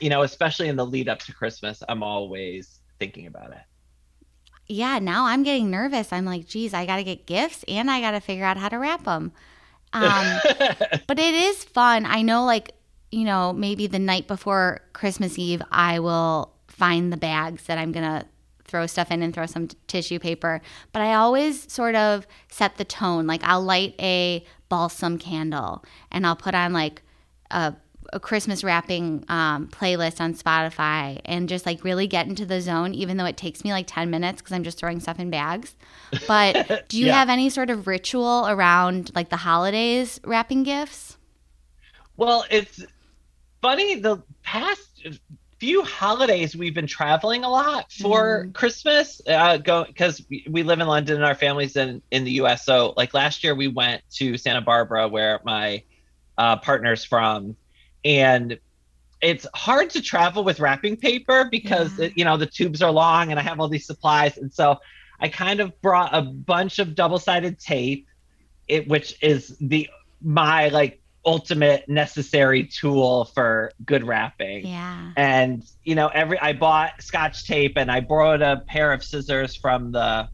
you 0.00 0.10
know 0.10 0.22
especially 0.22 0.68
in 0.68 0.76
the 0.76 0.86
lead 0.86 1.08
up 1.08 1.18
to 1.18 1.32
christmas 1.32 1.82
i'm 1.88 2.02
always 2.02 2.80
thinking 2.98 3.26
about 3.26 3.50
it 3.50 3.62
yeah 4.68 4.98
now 4.98 5.26
i'm 5.26 5.42
getting 5.42 5.70
nervous 5.70 6.12
i'm 6.12 6.24
like 6.24 6.46
geez 6.46 6.72
i 6.72 6.86
gotta 6.86 7.02
get 7.02 7.26
gifts 7.26 7.64
and 7.68 7.90
i 7.90 8.00
gotta 8.00 8.20
figure 8.20 8.44
out 8.44 8.56
how 8.56 8.68
to 8.68 8.78
wrap 8.78 9.04
them 9.04 9.32
um, 9.92 10.40
but 11.06 11.18
it 11.18 11.34
is 11.34 11.64
fun 11.64 12.06
i 12.06 12.22
know 12.22 12.44
like 12.44 12.72
you 13.10 13.24
know 13.24 13.52
maybe 13.52 13.86
the 13.86 13.98
night 13.98 14.26
before 14.26 14.80
christmas 14.92 15.38
eve 15.38 15.62
i 15.70 15.98
will 15.98 16.52
find 16.68 17.12
the 17.12 17.16
bags 17.16 17.64
that 17.64 17.78
i'm 17.78 17.92
gonna 17.92 18.24
throw 18.72 18.86
stuff 18.86 19.10
in 19.10 19.22
and 19.22 19.34
throw 19.34 19.44
some 19.44 19.68
t- 19.68 19.76
tissue 19.86 20.18
paper. 20.18 20.62
But 20.92 21.02
I 21.02 21.12
always 21.14 21.70
sort 21.70 21.94
of 21.94 22.26
set 22.48 22.76
the 22.78 22.86
tone. 22.86 23.26
Like 23.26 23.42
I'll 23.44 23.62
light 23.62 23.94
a 24.00 24.44
balsam 24.70 25.18
candle 25.18 25.84
and 26.10 26.26
I'll 26.26 26.34
put 26.34 26.54
on 26.54 26.72
like 26.72 27.02
a 27.50 27.74
a 28.12 28.20
Christmas 28.20 28.62
wrapping 28.62 29.24
um, 29.28 29.68
playlist 29.68 30.20
on 30.20 30.34
Spotify 30.34 31.20
and 31.24 31.48
just 31.48 31.66
like 31.66 31.82
really 31.84 32.06
get 32.06 32.26
into 32.26 32.44
the 32.44 32.60
zone, 32.60 32.94
even 32.94 33.16
though 33.16 33.24
it 33.24 33.36
takes 33.36 33.64
me 33.64 33.72
like 33.72 33.86
10 33.88 34.10
minutes 34.10 34.40
because 34.40 34.52
I'm 34.52 34.64
just 34.64 34.78
throwing 34.78 35.00
stuff 35.00 35.18
in 35.18 35.30
bags. 35.30 35.74
But 36.28 36.84
do 36.88 36.98
you 36.98 37.06
yeah. 37.06 37.18
have 37.18 37.28
any 37.28 37.50
sort 37.50 37.70
of 37.70 37.86
ritual 37.86 38.46
around 38.48 39.10
like 39.14 39.30
the 39.30 39.36
holidays 39.36 40.20
wrapping 40.24 40.62
gifts? 40.62 41.16
Well, 42.16 42.44
it's 42.50 42.84
funny. 43.60 43.96
The 43.96 44.22
past 44.42 45.06
few 45.62 45.84
holidays 45.84 46.56
we've 46.56 46.74
been 46.74 46.88
traveling 46.88 47.44
a 47.44 47.48
lot 47.48 47.92
for 47.92 48.46
mm. 48.46 48.52
Christmas. 48.52 49.22
Uh, 49.28 49.56
go 49.58 49.84
because 49.84 50.20
we 50.50 50.64
live 50.64 50.80
in 50.80 50.88
London 50.88 51.14
and 51.14 51.24
our 51.24 51.36
family's 51.36 51.76
in 51.76 52.02
in 52.10 52.24
the 52.24 52.32
U.S. 52.32 52.64
So 52.64 52.94
like 52.96 53.14
last 53.14 53.44
year 53.44 53.54
we 53.54 53.68
went 53.68 54.02
to 54.14 54.36
Santa 54.36 54.60
Barbara 54.60 55.06
where 55.06 55.40
my 55.44 55.84
uh, 56.36 56.56
partner's 56.56 57.04
from, 57.04 57.56
and 58.04 58.58
it's 59.20 59.46
hard 59.54 59.90
to 59.90 60.02
travel 60.02 60.42
with 60.42 60.58
wrapping 60.58 60.96
paper 60.96 61.48
because 61.50 61.96
yeah. 61.98 62.06
it, 62.06 62.12
you 62.16 62.24
know 62.24 62.36
the 62.36 62.46
tubes 62.46 62.82
are 62.82 62.90
long 62.90 63.30
and 63.30 63.38
I 63.38 63.42
have 63.42 63.60
all 63.60 63.68
these 63.68 63.86
supplies, 63.86 64.36
and 64.36 64.52
so 64.52 64.78
I 65.20 65.28
kind 65.28 65.60
of 65.60 65.80
brought 65.80 66.14
a 66.14 66.22
bunch 66.22 66.78
of 66.78 66.94
double 66.94 67.18
sided 67.18 67.58
tape, 67.58 68.06
it 68.68 68.88
which 68.88 69.16
is 69.22 69.56
the 69.60 69.88
my 70.20 70.68
like 70.68 71.00
ultimate 71.24 71.88
necessary 71.88 72.64
tool 72.64 73.26
for 73.26 73.70
good 73.84 74.04
wrapping. 74.04 74.66
Yeah. 74.66 75.12
And 75.16 75.64
you 75.84 75.94
know, 75.94 76.08
every 76.08 76.38
I 76.40 76.52
bought 76.52 77.00
scotch 77.00 77.46
tape 77.46 77.74
and 77.76 77.90
I 77.90 78.00
borrowed 78.00 78.42
a 78.42 78.58
pair 78.66 78.92
of 78.92 79.04
scissors 79.04 79.54
from 79.54 79.92
the 79.92 80.28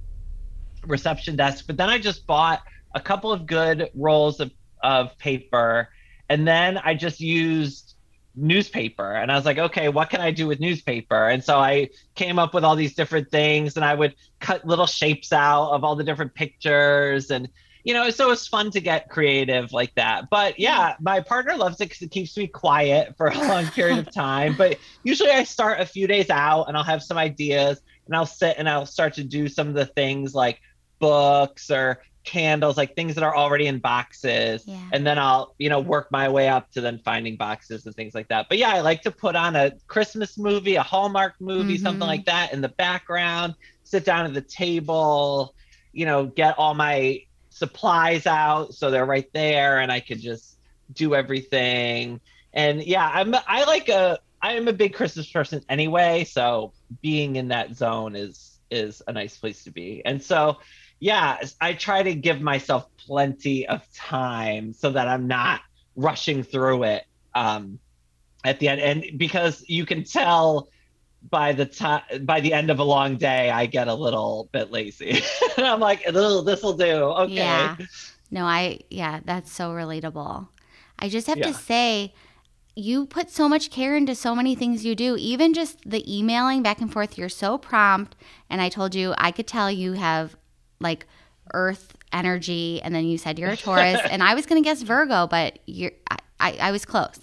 reception 0.87 1.37
desk, 1.37 1.67
but 1.67 1.77
then 1.77 1.91
I 1.91 1.99
just 1.99 2.27
bought 2.27 2.63
a 2.95 3.01
couple 3.01 3.33
of 3.33 3.47
good 3.47 3.91
rolls 3.95 4.41
of, 4.41 4.51
of 4.83 5.17
paper 5.19 5.91
and 6.29 6.47
then 6.47 6.79
I 6.79 6.95
just 6.95 7.21
used 7.21 7.95
newspaper 8.35 9.13
and 9.15 9.33
I 9.33 9.37
was 9.37 9.45
like, 9.45 9.59
okay, 9.59 9.89
what 9.89 10.11
can 10.11 10.21
I 10.21 10.31
do 10.31 10.47
with 10.47 10.61
newspaper? 10.61 11.29
And 11.29 11.43
so 11.43 11.59
I 11.59 11.91
came 12.15 12.39
up 12.39 12.55
with 12.55 12.65
all 12.65 12.77
these 12.77 12.95
different 12.95 13.31
things 13.31 13.77
and 13.77 13.85
I 13.85 13.95
would 13.95 14.15
cut 14.41 14.67
little 14.67 14.87
shapes 14.87 15.33
out 15.33 15.71
of 15.71 15.85
all 15.85 15.97
the 15.97 16.05
different 16.05 16.35
pictures 16.35 17.31
and 17.31 17.49
you 17.85 17.95
know, 17.95 18.11
so 18.11 18.31
it's 18.33 18.47
fun 18.47 18.71
to 18.73 18.81
get 18.81 19.09
creative 19.09 19.73
like 19.73 19.95
that. 19.95 20.29
But 20.29 20.59
yeah, 20.59 20.97
my 21.01 21.21
partner 21.21 21.57
loves 21.57 21.81
it 21.81 21.89
because 21.89 22.03
it 22.03 22.11
keeps 22.11 22.37
me 22.37 22.47
quiet 22.47 23.17
for 23.17 23.29
a 23.29 23.39
long 23.39 23.67
period 23.69 23.99
of 23.99 24.13
time. 24.15 24.57
But 24.59 24.79
usually 25.05 25.31
I 25.31 25.45
start 25.45 25.81
a 25.81 25.87
few 25.87 26.07
days 26.07 26.29
out 26.29 26.65
and 26.65 26.77
I'll 26.77 26.85
have 26.85 27.03
some 27.03 27.17
ideas 27.17 27.81
and 28.05 28.15
I'll 28.15 28.27
sit 28.27 28.57
and 28.59 28.69
I'll 28.69 28.85
start 28.85 29.15
to 29.15 29.25
do 29.25 29.49
some 29.49 29.69
of 29.69 29.75
the 29.75 29.87
things 29.87 30.35
like 30.35 30.61
books 30.99 31.71
or 31.71 32.03
candles, 32.29 32.77
like 32.77 32.95
things 32.95 33.15
that 33.15 33.25
are 33.25 33.35
already 33.35 33.67
in 33.67 33.79
boxes. 33.79 34.65
Yeah. 34.67 34.77
And 34.93 35.07
then 35.07 35.19
I'll, 35.19 35.55
you 35.59 35.71
know, 35.71 35.81
work 35.81 36.13
my 36.13 36.29
way 36.29 36.49
up 36.49 36.71
to 36.73 36.83
then 36.83 36.99
finding 36.99 37.37
boxes 37.37 37.87
and 37.87 37.95
things 37.95 38.15
like 38.15 38.29
that. 38.29 38.49
But 38.51 38.59
yeah, 38.59 38.69
I 38.69 38.81
like 38.81 39.03
to 39.03 39.11
put 39.11 39.35
on 39.35 39.57
a 39.57 39.73
Christmas 39.87 40.37
movie, 40.37 40.77
a 40.77 40.83
Hallmark 40.83 41.35
movie, 41.41 41.75
mm-hmm. 41.75 41.83
something 41.83 42.07
like 42.07 42.27
that 42.27 42.53
in 42.53 42.61
the 42.61 42.69
background, 42.69 43.55
sit 43.85 44.05
down 44.05 44.27
at 44.27 44.35
the 44.35 44.43
table, 44.43 45.55
you 45.93 46.05
know, 46.05 46.27
get 46.27 46.59
all 46.59 46.75
my 46.75 47.23
supplies 47.49 48.27
out 48.27 48.75
so 48.75 48.91
they're 48.91 49.07
right 49.07 49.29
there 49.33 49.81
and 49.81 49.91
I 49.91 50.01
could 50.01 50.21
just 50.21 50.59
do 50.93 51.15
everything. 51.15 52.21
And 52.53 52.83
yeah, 52.83 53.11
I'm 53.11 53.35
I 53.35 53.65
like 53.65 53.89
a 53.89 54.19
I 54.43 54.53
am 54.53 54.69
a 54.69 54.73
big 54.73 54.95
Christmas 54.95 55.31
person 55.31 55.65
anyway, 55.69 56.25
so 56.25 56.73
being 57.01 57.37
in 57.37 57.49
that 57.49 57.75
zone 57.75 58.15
is 58.15 58.59
is 58.71 59.03
a 59.07 59.13
nice 59.13 59.37
place 59.37 59.65
to 59.65 59.71
be. 59.71 60.03
And 60.05 60.23
so 60.23 60.59
yeah, 61.01 61.39
I 61.61 61.75
try 61.75 62.03
to 62.03 62.15
give 62.15 62.41
myself 62.41 62.87
plenty 62.97 63.67
of 63.67 63.83
time 63.95 64.73
so 64.73 64.91
that 64.91 65.09
I'm 65.09 65.27
not 65.27 65.61
rushing 65.99 66.45
through 66.45 66.85
it 66.85 67.05
um 67.35 67.79
at 68.45 68.61
the 68.61 68.69
end 68.69 68.81
and 68.81 69.19
because 69.19 69.65
you 69.69 69.85
can 69.85 70.05
tell 70.05 70.69
by 71.29 71.53
the 71.53 71.67
time 71.67 72.03
by 72.23 72.41
the 72.41 72.53
end 72.53 72.71
of 72.71 72.79
a 72.79 72.85
long 72.85 73.17
day 73.17 73.51
i 73.51 73.67
get 73.67 73.89
a 73.89 73.95
little 73.95 74.49
bit 74.53 74.71
lazy. 74.71 75.21
And 75.57 75.67
i'm 75.67 75.81
like 75.81 76.05
this 76.05 76.63
will 76.63 76.77
do. 76.77 77.03
Okay. 77.25 77.35
Yeah. 77.35 77.77
No 78.31 78.45
i 78.45 78.79
yeah 78.91 79.21
that's 79.25 79.51
so 79.53 79.71
relatable. 79.71 80.49
I 81.01 81.09
just 81.09 81.27
have 81.27 81.39
yeah. 81.39 81.49
to 81.49 81.55
say 81.55 82.15
you 82.77 83.07
put 83.07 83.29
so 83.29 83.49
much 83.49 83.71
care 83.71 83.97
into 83.97 84.15
so 84.15 84.37
many 84.37 84.55
things 84.55 84.85
you 84.85 84.95
do. 84.95 85.17
Even 85.19 85.53
just 85.53 85.79
the 85.85 86.05
emailing 86.07 86.63
back 86.63 86.81
and 86.81 86.93
forth 86.93 87.19
you're 87.19 87.29
so 87.29 87.59
prompt 87.59 88.15
and 88.49 88.63
i 88.63 88.69
told 88.69 88.95
you 88.95 89.15
i 89.19 89.33
could 89.33 89.49
tell 89.49 89.71
you 89.71 89.95
have 89.95 90.37
like 90.81 91.07
earth 91.55 91.97
energy 92.13 92.81
and 92.83 92.95
then 92.95 93.05
you 93.05 93.19
said 93.19 93.39
you're 93.39 93.51
a 93.51 93.57
taurus 93.69 94.01
and 94.11 94.23
i 94.23 94.35
was 94.35 94.47
going 94.47 94.63
to 94.63 94.67
guess 94.67 94.83
virgo 94.83 95.27
but 95.27 95.59
you're 95.67 95.93
I, 96.11 96.17
I, 96.41 96.59
I 96.61 96.71
was 96.71 96.85
close 96.85 97.19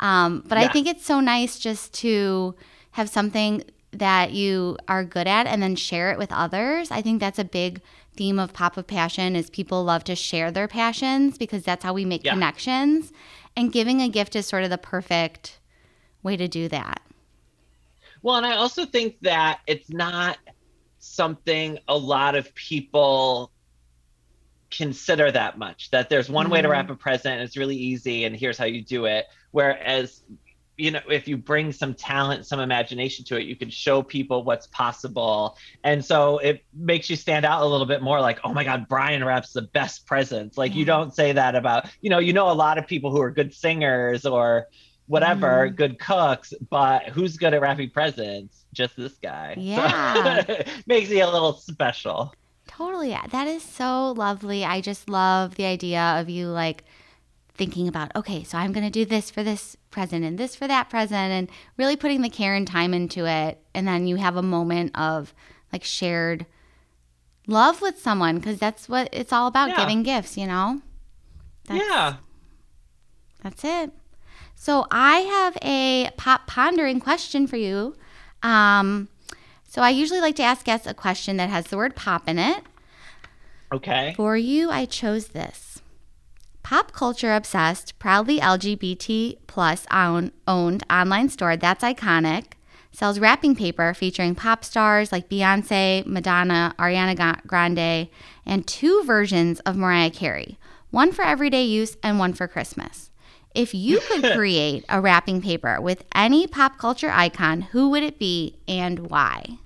um, 0.00 0.44
but 0.46 0.58
yeah. 0.58 0.64
i 0.64 0.68
think 0.68 0.86
it's 0.86 1.04
so 1.04 1.20
nice 1.20 1.58
just 1.58 1.92
to 1.94 2.54
have 2.92 3.08
something 3.08 3.64
that 3.92 4.32
you 4.32 4.76
are 4.86 5.04
good 5.04 5.26
at 5.26 5.46
and 5.46 5.62
then 5.62 5.76
share 5.76 6.10
it 6.10 6.18
with 6.18 6.32
others. 6.32 6.90
I 6.90 7.00
think 7.00 7.20
that's 7.20 7.38
a 7.38 7.44
big 7.44 7.80
theme 8.16 8.38
of 8.38 8.52
Pop 8.52 8.76
of 8.76 8.86
Passion 8.86 9.36
is 9.36 9.48
people 9.48 9.84
love 9.84 10.04
to 10.04 10.14
share 10.14 10.50
their 10.50 10.68
passions 10.68 11.38
because 11.38 11.62
that's 11.62 11.84
how 11.84 11.92
we 11.92 12.04
make 12.04 12.24
yeah. 12.24 12.32
connections. 12.32 13.12
And 13.56 13.72
giving 13.72 14.00
a 14.00 14.08
gift 14.08 14.36
is 14.36 14.46
sort 14.46 14.64
of 14.64 14.70
the 14.70 14.78
perfect 14.78 15.58
way 16.22 16.36
to 16.36 16.48
do 16.48 16.68
that. 16.68 17.00
Well, 18.22 18.36
and 18.36 18.46
I 18.46 18.56
also 18.56 18.84
think 18.84 19.16
that 19.22 19.60
it's 19.66 19.90
not 19.90 20.38
something 20.98 21.78
a 21.88 21.96
lot 21.96 22.34
of 22.34 22.54
people 22.54 23.50
consider 24.70 25.30
that 25.30 25.58
much 25.58 25.90
that 25.90 26.10
there's 26.10 26.28
one 26.28 26.44
mm-hmm. 26.44 26.54
way 26.54 26.62
to 26.62 26.68
mm-hmm. 26.68 26.72
wrap 26.72 26.90
a 26.90 26.94
present 26.94 27.34
and 27.34 27.42
it's 27.42 27.56
really 27.56 27.76
easy 27.76 28.24
and 28.24 28.36
here's 28.36 28.58
how 28.58 28.66
you 28.66 28.82
do 28.82 29.06
it 29.06 29.26
whereas 29.50 30.22
you 30.76 30.90
know 30.90 31.00
if 31.10 31.26
you 31.26 31.36
bring 31.36 31.72
some 31.72 31.94
talent 31.94 32.46
some 32.46 32.60
imagination 32.60 33.24
to 33.24 33.36
it 33.36 33.44
you 33.44 33.56
can 33.56 33.70
show 33.70 34.02
people 34.02 34.44
what's 34.44 34.66
possible 34.68 35.56
and 35.84 36.04
so 36.04 36.38
it 36.38 36.64
makes 36.74 37.08
you 37.08 37.16
stand 37.16 37.46
out 37.46 37.62
a 37.62 37.66
little 37.66 37.86
bit 37.86 38.02
more 38.02 38.20
like 38.20 38.38
oh 38.44 38.52
my 38.52 38.62
god 38.62 38.86
brian 38.88 39.24
wraps 39.24 39.52
the 39.52 39.62
best 39.62 40.06
presents 40.06 40.58
like 40.58 40.72
yeah. 40.72 40.78
you 40.78 40.84
don't 40.84 41.14
say 41.14 41.32
that 41.32 41.54
about 41.54 41.86
you 42.02 42.10
know 42.10 42.18
you 42.18 42.32
know 42.32 42.50
a 42.50 42.52
lot 42.52 42.76
of 42.76 42.86
people 42.86 43.10
who 43.10 43.20
are 43.20 43.30
good 43.30 43.54
singers 43.54 44.26
or 44.26 44.68
whatever 45.08 45.68
mm. 45.68 45.76
good 45.76 45.98
cooks 45.98 46.54
but 46.70 47.04
who's 47.08 47.36
good 47.36 47.52
at 47.52 47.60
wrapping 47.60 47.90
presents 47.90 48.64
just 48.72 48.96
this 48.96 49.14
guy 49.14 49.54
yeah 49.58 50.44
so, 50.44 50.62
makes 50.86 51.10
me 51.10 51.20
a 51.20 51.28
little 51.28 51.54
special 51.54 52.32
totally 52.66 53.16
that 53.30 53.48
is 53.48 53.62
so 53.62 54.12
lovely 54.12 54.64
i 54.64 54.80
just 54.80 55.08
love 55.08 55.56
the 55.56 55.64
idea 55.64 56.00
of 56.20 56.28
you 56.28 56.46
like 56.46 56.84
thinking 57.58 57.88
about, 57.88 58.14
okay, 58.16 58.44
so 58.44 58.56
I'm 58.56 58.72
going 58.72 58.86
to 58.86 58.90
do 58.90 59.04
this 59.04 59.30
for 59.30 59.42
this 59.42 59.76
present 59.90 60.24
and 60.24 60.38
this 60.38 60.54
for 60.54 60.66
that 60.68 60.88
present, 60.88 61.32
and 61.32 61.50
really 61.76 61.96
putting 61.96 62.22
the 62.22 62.30
care 62.30 62.54
and 62.54 62.66
time 62.66 62.94
into 62.94 63.26
it. 63.26 63.60
And 63.74 63.86
then 63.86 64.06
you 64.06 64.16
have 64.16 64.36
a 64.36 64.42
moment 64.42 64.96
of 64.96 65.34
like 65.72 65.84
shared 65.84 66.46
love 67.46 67.82
with 67.82 67.98
someone 67.98 68.36
because 68.36 68.58
that's 68.58 68.88
what 68.88 69.08
it's 69.12 69.32
all 69.32 69.48
about 69.48 69.70
yeah. 69.70 69.76
giving 69.76 70.04
gifts, 70.04 70.38
you 70.38 70.46
know? 70.46 70.80
That's, 71.66 71.80
yeah. 71.80 72.14
That's 73.42 73.64
it. 73.64 73.90
So 74.60 74.86
I 74.90 75.20
have 75.20 75.56
a 75.62 76.10
pop 76.16 76.46
pondering 76.46 77.00
question 77.00 77.46
for 77.46 77.56
you. 77.56 77.94
Um, 78.42 79.08
so 79.66 79.82
I 79.82 79.90
usually 79.90 80.20
like 80.20 80.36
to 80.36 80.42
ask 80.42 80.64
guests 80.64 80.86
a 80.86 80.94
question 80.94 81.36
that 81.36 81.48
has 81.48 81.66
the 81.66 81.76
word 81.76 81.94
pop 81.94 82.28
in 82.28 82.38
it. 82.38 82.62
Okay. 83.72 84.14
For 84.16 84.36
you, 84.36 84.70
I 84.70 84.84
chose 84.84 85.28
this. 85.28 85.80
Pop 86.62 86.92
culture 86.92 87.34
obsessed, 87.34 87.98
proudly 87.98 88.40
LGBT 88.40 89.38
plus 89.46 89.86
owned 89.90 90.32
online 90.90 91.28
store 91.28 91.56
that's 91.56 91.84
iconic 91.84 92.52
sells 92.92 93.20
wrapping 93.20 93.54
paper 93.54 93.94
featuring 93.94 94.34
pop 94.34 94.64
stars 94.64 95.12
like 95.12 95.28
Beyonce, 95.28 96.04
Madonna, 96.04 96.74
Ariana 96.78 97.46
Grande, 97.46 98.08
and 98.44 98.66
two 98.66 99.04
versions 99.04 99.60
of 99.60 99.76
Mariah 99.76 100.10
Carey, 100.10 100.58
one 100.90 101.12
for 101.12 101.22
everyday 101.22 101.62
use 101.62 101.96
and 102.02 102.18
one 102.18 102.32
for 102.32 102.48
Christmas. 102.48 103.07
If 103.58 103.74
you 103.74 103.98
could 104.08 104.22
create 104.36 104.84
a 104.88 105.00
wrapping 105.00 105.42
paper 105.42 105.80
with 105.80 106.04
any 106.14 106.46
pop 106.46 106.78
culture 106.78 107.10
icon, 107.10 107.60
who 107.60 107.90
would 107.90 108.04
it 108.04 108.16
be 108.16 108.56
and 108.68 109.10
why? 109.10 109.58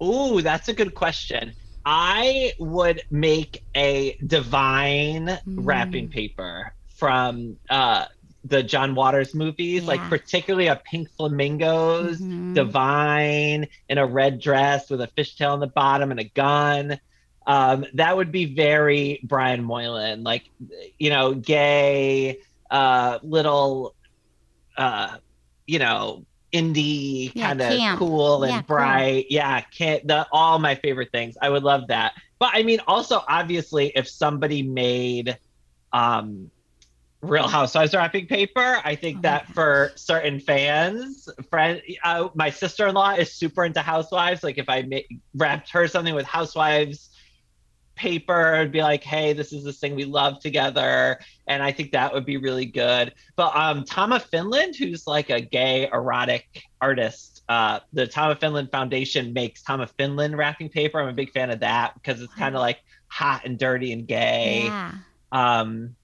Oh, 0.00 0.40
that's 0.40 0.68
a 0.68 0.72
good 0.72 0.96
question. 0.96 1.52
I 1.86 2.52
would 2.58 3.02
make 3.12 3.62
a 3.76 4.18
divine 4.26 5.26
mm. 5.26 5.40
wrapping 5.46 6.08
paper 6.08 6.74
from 6.88 7.58
uh, 7.70 8.06
the 8.44 8.64
John 8.64 8.96
Waters 8.96 9.34
movies, 9.34 9.82
yeah. 9.82 9.88
like 9.88 10.00
particularly 10.08 10.66
a 10.66 10.74
pink 10.74 11.08
flamingos, 11.10 12.18
mm-hmm. 12.18 12.54
divine 12.54 13.68
in 13.88 13.98
a 13.98 14.06
red 14.06 14.40
dress 14.40 14.90
with 14.90 15.00
a 15.00 15.06
fishtail 15.16 15.52
on 15.52 15.60
the 15.60 15.68
bottom 15.68 16.10
and 16.10 16.18
a 16.18 16.24
gun. 16.24 16.98
Um, 17.46 17.86
that 17.94 18.16
would 18.16 18.32
be 18.32 18.46
very 18.46 19.20
Brian 19.22 19.62
Moylan, 19.62 20.24
like 20.24 20.50
you 20.98 21.10
know, 21.10 21.34
gay, 21.34 22.38
uh, 22.74 23.20
little, 23.22 23.94
uh, 24.76 25.16
you 25.64 25.78
know, 25.78 26.26
indie 26.52 27.30
yeah, 27.34 27.48
kind 27.48 27.62
of 27.62 27.98
cool 27.98 28.42
and 28.42 28.52
yeah, 28.52 28.62
bright. 28.62 29.26
Cool. 29.30 29.36
Yeah, 29.36 29.60
can't 29.60 30.06
the 30.06 30.26
all 30.32 30.58
my 30.58 30.74
favorite 30.74 31.10
things. 31.12 31.36
I 31.40 31.50
would 31.50 31.62
love 31.62 31.86
that. 31.88 32.14
But 32.38 32.50
I 32.52 32.64
mean 32.64 32.80
also 32.86 33.22
obviously 33.28 33.92
if 33.94 34.08
somebody 34.08 34.62
made 34.62 35.38
um 35.92 36.50
Real 37.22 37.48
Housewives 37.48 37.94
wrapping 37.94 38.26
paper. 38.26 38.80
I 38.84 38.94
think 38.96 39.18
Oh 39.18 39.22
that 39.22 39.46
for 39.48 39.92
certain 39.94 40.38
fans, 40.38 41.28
friend, 41.48 41.80
uh, 42.02 42.28
my 42.34 42.50
sister 42.50 42.86
in 42.86 42.94
law 42.94 43.12
is 43.12 43.32
super 43.32 43.64
into 43.64 43.80
Housewives. 43.80 44.42
Like 44.42 44.58
if 44.58 44.68
I 44.68 44.82
ma- 44.82 44.98
wrapped 45.34 45.70
her 45.70 45.88
something 45.88 46.14
with 46.14 46.26
Housewives 46.26 47.10
paper, 47.94 48.54
it'd 48.54 48.72
be 48.72 48.82
like, 48.82 49.02
hey, 49.02 49.32
this 49.32 49.52
is 49.52 49.64
this 49.64 49.78
thing 49.78 49.94
we 49.94 50.04
love 50.04 50.40
together, 50.40 51.18
and 51.46 51.62
I 51.62 51.72
think 51.72 51.92
that 51.92 52.12
would 52.12 52.24
be 52.24 52.36
really 52.36 52.66
good. 52.66 53.14
But 53.36 53.54
um, 53.56 53.84
Tom 53.84 54.12
of 54.12 54.24
Finland, 54.24 54.76
who's 54.76 55.06
like 55.06 55.30
a 55.30 55.40
gay 55.40 55.88
erotic 55.92 56.62
artist, 56.80 57.42
uh, 57.48 57.80
the 57.92 58.06
Tom 58.06 58.30
of 58.30 58.40
Finland 58.40 58.70
Foundation 58.70 59.32
makes 59.32 59.62
Tom 59.62 59.80
of 59.80 59.90
Finland 59.92 60.36
wrapping 60.36 60.68
paper. 60.68 61.00
I'm 61.00 61.08
a 61.08 61.12
big 61.12 61.32
fan 61.32 61.50
of 61.50 61.60
that 61.60 61.94
because 61.94 62.20
it's 62.20 62.34
kind 62.34 62.54
of 62.54 62.60
like 62.60 62.80
hot 63.08 63.42
and 63.44 63.58
dirty 63.58 63.92
and 63.92 64.06
gay. 64.06 64.64
Yeah. 64.64 64.92
Um, 65.32 65.96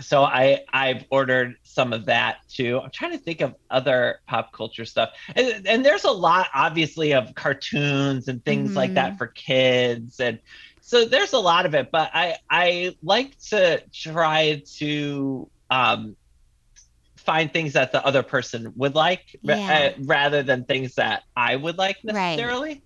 so 0.00 0.24
I 0.24 0.64
I've 0.72 1.04
ordered 1.10 1.56
some 1.62 1.92
of 1.92 2.06
that 2.06 2.38
too. 2.48 2.80
I'm 2.82 2.90
trying 2.90 3.12
to 3.12 3.18
think 3.18 3.40
of 3.40 3.54
other 3.70 4.20
pop 4.26 4.52
culture 4.52 4.84
stuff, 4.84 5.10
and, 5.36 5.66
and 5.66 5.84
there's 5.84 6.04
a 6.04 6.10
lot 6.10 6.48
obviously 6.52 7.14
of 7.14 7.34
cartoons 7.34 8.28
and 8.28 8.44
things 8.44 8.74
like 8.74 8.94
that 8.94 9.16
for 9.18 9.28
kids, 9.28 10.18
and 10.18 10.40
so 10.86 11.06
there's 11.06 11.32
a 11.32 11.38
lot 11.38 11.66
of 11.66 11.74
it. 11.74 11.90
But 11.90 12.10
I 12.14 12.36
I 12.50 12.94
like 13.02 13.36
to 13.50 13.82
try 13.92 14.62
to 14.78 15.50
um, 15.70 16.16
find 17.18 17.52
things 17.52 17.72
that 17.74 17.92
the 17.92 18.04
other 18.04 18.22
person 18.22 18.72
would 18.76 18.94
like 18.94 19.24
Yeah. 19.42 19.90
uh, 19.96 20.02
rather 20.04 20.42
than 20.42 20.64
things 20.64 20.94
that 20.96 21.22
I 21.36 21.56
would 21.56 21.78
like 21.78 21.96
Right. 22.04 22.36
necessarily. 22.36 22.82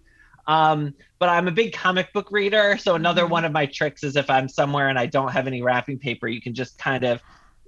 Um, 0.47 0.95
but 1.19 1.29
I'm 1.29 1.49
a 1.49 1.53
big 1.53 1.73
comic 1.75 2.13
book 2.13 2.31
reader, 2.31 2.79
so 2.79 2.95
another 2.95 3.27
Mhm. 3.27 3.31
one 3.31 3.45
of 3.45 3.53
my 3.53 3.67
tricks 3.67 4.03
is 4.05 4.17
if 4.17 4.31
I'm 4.31 4.49
somewhere 4.49 4.89
and 4.89 4.99
I 4.99 5.07
don't 5.07 5.33
have 5.33 5.47
any 5.47 5.63
wrapping 5.63 5.99
paper, 5.99 6.29
you 6.29 6.41
can 6.41 6.55
just 6.55 6.79
kind 6.79 7.05
of 7.05 7.21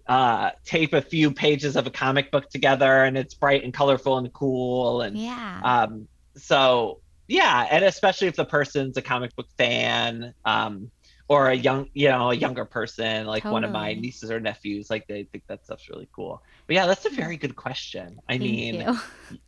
uh, 0.08 0.50
tape 0.64 0.94
a 0.94 1.02
few 1.02 1.32
pages 1.32 1.76
of 1.76 1.86
a 1.86 1.90
comic 1.90 2.30
book 2.30 2.48
together, 2.50 3.04
and 3.04 3.18
it's 3.18 3.34
bright 3.34 3.64
and 3.64 3.74
colorful 3.74 4.18
and 4.18 4.32
cool. 4.32 5.02
And 5.02 5.20
Yeah. 5.20 5.60
um, 5.62 6.08
so 6.36 7.00
yeah, 7.30 7.66
and 7.70 7.84
especially 7.84 8.26
if 8.26 8.34
the 8.36 8.44
person's 8.44 8.96
a 8.96 9.02
comic 9.02 9.34
book 9.36 9.46
fan, 9.56 10.34
um, 10.44 10.90
or 11.28 11.48
a 11.48 11.54
young, 11.54 11.86
you 11.94 12.08
know, 12.08 12.32
a 12.32 12.34
younger 12.34 12.64
person, 12.64 13.24
like 13.24 13.44
one 13.44 13.62
of 13.62 13.70
my 13.70 13.94
nieces 13.94 14.32
or 14.32 14.40
nephews, 14.40 14.90
like 14.90 15.06
they 15.06 15.22
think 15.30 15.44
that 15.48 15.64
stuff's 15.64 15.88
really 15.88 16.08
cool. 16.12 16.42
But 16.66 16.74
yeah, 16.74 16.86
that's 16.86 17.06
a 17.06 17.10
very 17.10 17.36
good 17.36 17.54
question. 17.54 18.18
I 18.28 18.32
Thank 18.32 18.42
mean, 18.42 18.98
you. 19.30 19.38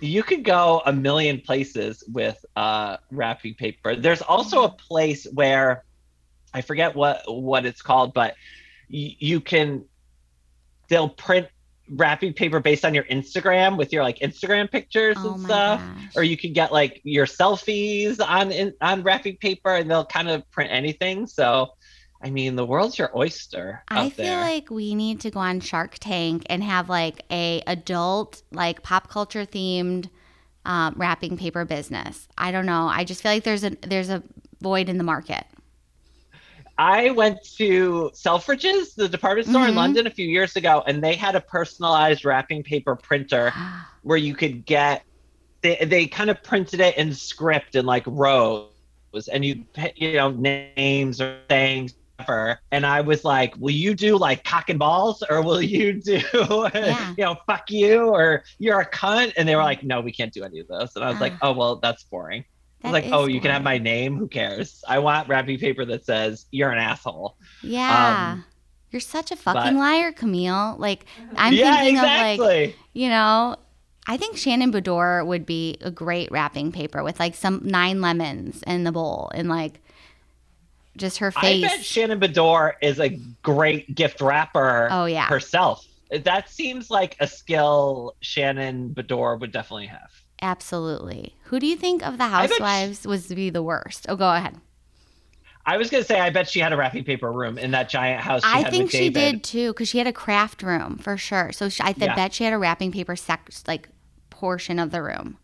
you 0.00 0.24
could 0.24 0.44
go 0.44 0.82
a 0.84 0.92
million 0.92 1.40
places 1.40 2.02
with 2.12 2.36
uh, 2.56 2.96
wrapping 3.12 3.54
paper. 3.54 3.94
There's 3.94 4.22
also 4.22 4.64
a 4.64 4.70
place 4.70 5.24
where 5.32 5.84
I 6.52 6.62
forget 6.62 6.96
what 6.96 7.22
what 7.28 7.64
it's 7.64 7.80
called, 7.80 8.12
but 8.12 8.34
y- 8.92 9.14
you 9.20 9.40
can 9.40 9.84
they'll 10.88 11.08
print 11.08 11.46
wrapping 11.90 12.32
paper 12.32 12.60
based 12.60 12.84
on 12.84 12.94
your 12.94 13.04
Instagram 13.04 13.76
with 13.76 13.92
your 13.92 14.02
like 14.02 14.18
Instagram 14.20 14.70
pictures 14.70 15.16
oh 15.18 15.34
and 15.34 15.44
stuff. 15.44 15.80
gosh. 15.80 16.16
Or 16.16 16.22
you 16.22 16.36
can 16.36 16.52
get 16.52 16.72
like 16.72 17.00
your 17.04 17.26
selfies 17.26 18.20
on 18.20 18.52
in, 18.52 18.74
on 18.80 19.02
wrapping 19.02 19.36
paper, 19.36 19.74
and 19.74 19.90
they'll 19.90 20.04
kind 20.04 20.28
of 20.28 20.48
print 20.50 20.70
anything. 20.72 21.26
So, 21.26 21.70
I 22.22 22.30
mean, 22.30 22.56
the 22.56 22.64
world's 22.64 22.98
your 22.98 23.16
oyster. 23.16 23.82
I 23.88 24.10
feel 24.10 24.26
there. 24.26 24.40
like 24.40 24.70
we 24.70 24.94
need 24.94 25.20
to 25.20 25.30
go 25.30 25.40
on 25.40 25.60
Shark 25.60 25.96
Tank 25.98 26.44
and 26.46 26.62
have 26.62 26.88
like 26.88 27.24
a 27.30 27.62
adult, 27.66 28.42
like 28.52 28.82
pop 28.82 29.08
culture 29.08 29.44
themed 29.44 30.08
um, 30.64 30.94
wrapping 30.96 31.36
paper 31.36 31.64
business. 31.64 32.28
I 32.36 32.52
don't 32.52 32.66
know. 32.66 32.86
I 32.86 33.04
just 33.04 33.22
feel 33.22 33.32
like 33.32 33.44
there's 33.44 33.64
a 33.64 33.70
there's 33.70 34.10
a 34.10 34.22
void 34.60 34.88
in 34.88 34.98
the 34.98 35.04
market. 35.04 35.44
I 36.80 37.10
went 37.10 37.38
to 37.58 38.10
Selfridges, 38.14 38.94
the 38.96 39.06
department 39.06 39.48
store 39.48 39.66
in 39.68 39.74
Mhm. 39.74 39.76
London, 39.76 40.06
a 40.06 40.10
few 40.10 40.26
years 40.26 40.56
ago, 40.56 40.82
and 40.86 41.04
they 41.04 41.14
had 41.14 41.34
a 41.36 41.42
personalized 41.42 42.24
wrapping 42.24 42.62
paper 42.62 42.96
printer 42.96 43.52
where 44.02 44.16
you 44.16 44.34
could 44.34 44.64
get. 44.64 45.04
They 45.62 45.76
they 45.84 46.06
kind 46.06 46.30
of 46.30 46.42
printed 46.42 46.80
it 46.80 46.96
in 46.96 47.12
script 47.12 47.74
in 47.74 47.84
like 47.84 48.04
rows, 48.06 48.70
and 49.30 49.44
you 49.44 49.66
you 49.94 50.14
know 50.14 50.30
names 50.30 51.20
or 51.20 51.38
things. 51.50 51.92
whatever. 52.16 52.58
And 52.72 52.86
I 52.86 53.02
was 53.02 53.24
like, 53.24 53.54
"Will 53.58 53.72
you 53.72 53.94
do 53.94 54.16
like 54.16 54.42
cock 54.44 54.70
and 54.70 54.78
balls, 54.78 55.22
or 55.28 55.42
will 55.42 55.60
you 55.60 56.00
do, 56.00 56.20
Yeah. 56.74 57.14
you 57.18 57.24
know, 57.24 57.36
fuck 57.46 57.70
you, 57.70 58.08
or 58.08 58.42
you're 58.58 58.80
a 58.80 58.90
cunt?" 58.90 59.34
And 59.36 59.46
they 59.46 59.54
were 59.54 59.62
like, 59.62 59.82
"No, 59.84 60.00
we 60.00 60.12
can't 60.12 60.32
do 60.32 60.44
any 60.44 60.60
of 60.60 60.68
those." 60.68 60.96
And 60.96 61.04
I 61.04 61.10
was 61.10 61.20
like, 61.20 61.34
Ah. 61.42 61.48
"Oh 61.48 61.52
well, 61.52 61.76
that's 61.76 62.04
boring." 62.04 62.44
That 62.82 62.92
like, 62.92 63.06
"Oh, 63.12 63.26
you 63.26 63.40
can 63.40 63.50
have 63.50 63.62
my 63.62 63.78
name. 63.78 64.16
Who 64.16 64.26
cares? 64.26 64.82
I 64.88 64.98
want 64.98 65.28
wrapping 65.28 65.58
paper 65.58 65.84
that 65.84 66.04
says 66.04 66.46
you're 66.50 66.70
an 66.70 66.78
asshole." 66.78 67.36
Yeah. 67.62 68.32
Um, 68.32 68.44
You're 68.90 69.00
such 69.00 69.30
a 69.30 69.36
fucking 69.36 69.74
but- 69.74 69.78
liar, 69.78 70.12
Camille. 70.12 70.76
Like 70.78 71.04
I'm 71.36 71.52
yeah, 71.52 71.76
thinking 71.76 71.96
exactly. 71.96 72.32
of 72.32 72.70
like, 72.70 72.76
you 72.92 73.08
know, 73.08 73.56
I 74.06 74.16
think 74.16 74.36
Shannon 74.36 74.72
Beador 74.72 75.24
would 75.24 75.46
be 75.46 75.78
a 75.80 75.90
great 75.90 76.30
wrapping 76.32 76.72
paper 76.72 77.02
with 77.04 77.20
like 77.20 77.34
some 77.34 77.60
nine 77.62 78.00
lemons 78.00 78.62
in 78.66 78.84
the 78.84 78.92
bowl 78.92 79.30
and 79.34 79.48
like 79.48 79.80
just 80.96 81.18
her 81.18 81.30
face. 81.30 81.64
I 81.64 81.68
bet 81.68 81.84
Shannon 81.84 82.18
Beador 82.18 82.72
is 82.82 82.98
a 82.98 83.10
great 83.42 83.94
gift 83.94 84.20
wrapper 84.20 84.88
oh 84.90 85.04
yeah. 85.04 85.26
herself. 85.26 85.86
That 86.10 86.48
seems 86.48 86.90
like 86.90 87.16
a 87.20 87.26
skill 87.26 88.16
Shannon 88.20 88.90
Beador 88.94 89.38
would 89.38 89.52
definitely 89.52 89.86
have. 89.86 90.10
Absolutely. 90.42 91.36
Who 91.44 91.58
do 91.60 91.66
you 91.66 91.76
think 91.76 92.02
of 92.06 92.18
the 92.18 92.24
she- 92.26 92.30
housewives 92.30 93.06
was 93.06 93.26
to 93.28 93.34
be 93.34 93.50
the 93.50 93.62
worst? 93.62 94.06
Oh, 94.08 94.16
go 94.16 94.30
ahead. 94.32 94.56
I 95.66 95.76
was 95.76 95.90
gonna 95.90 96.04
say 96.04 96.18
I 96.18 96.30
bet 96.30 96.48
she 96.48 96.58
had 96.60 96.72
a 96.72 96.76
wrapping 96.76 97.04
paper 97.04 97.30
room 97.30 97.58
in 97.58 97.72
that 97.72 97.88
giant 97.90 98.22
house. 98.22 98.42
She 98.42 98.48
I 98.50 98.64
think 98.70 98.90
she 98.90 99.10
did 99.10 99.44
too, 99.44 99.68
because 99.72 99.88
she 99.88 99.98
had 99.98 100.06
a 100.06 100.12
craft 100.12 100.62
room 100.62 100.96
for 100.96 101.16
sure. 101.18 101.52
So 101.52 101.68
she, 101.68 101.82
I 101.82 101.92
th- 101.92 102.08
Yeah. 102.08 102.14
bet 102.14 102.32
she 102.32 102.44
had 102.44 102.54
a 102.54 102.58
wrapping 102.58 102.92
paper 102.92 103.14
sec- 103.14 103.50
like 103.68 103.88
portion 104.30 104.78
of 104.78 104.90
the 104.90 105.02
room. 105.02 105.36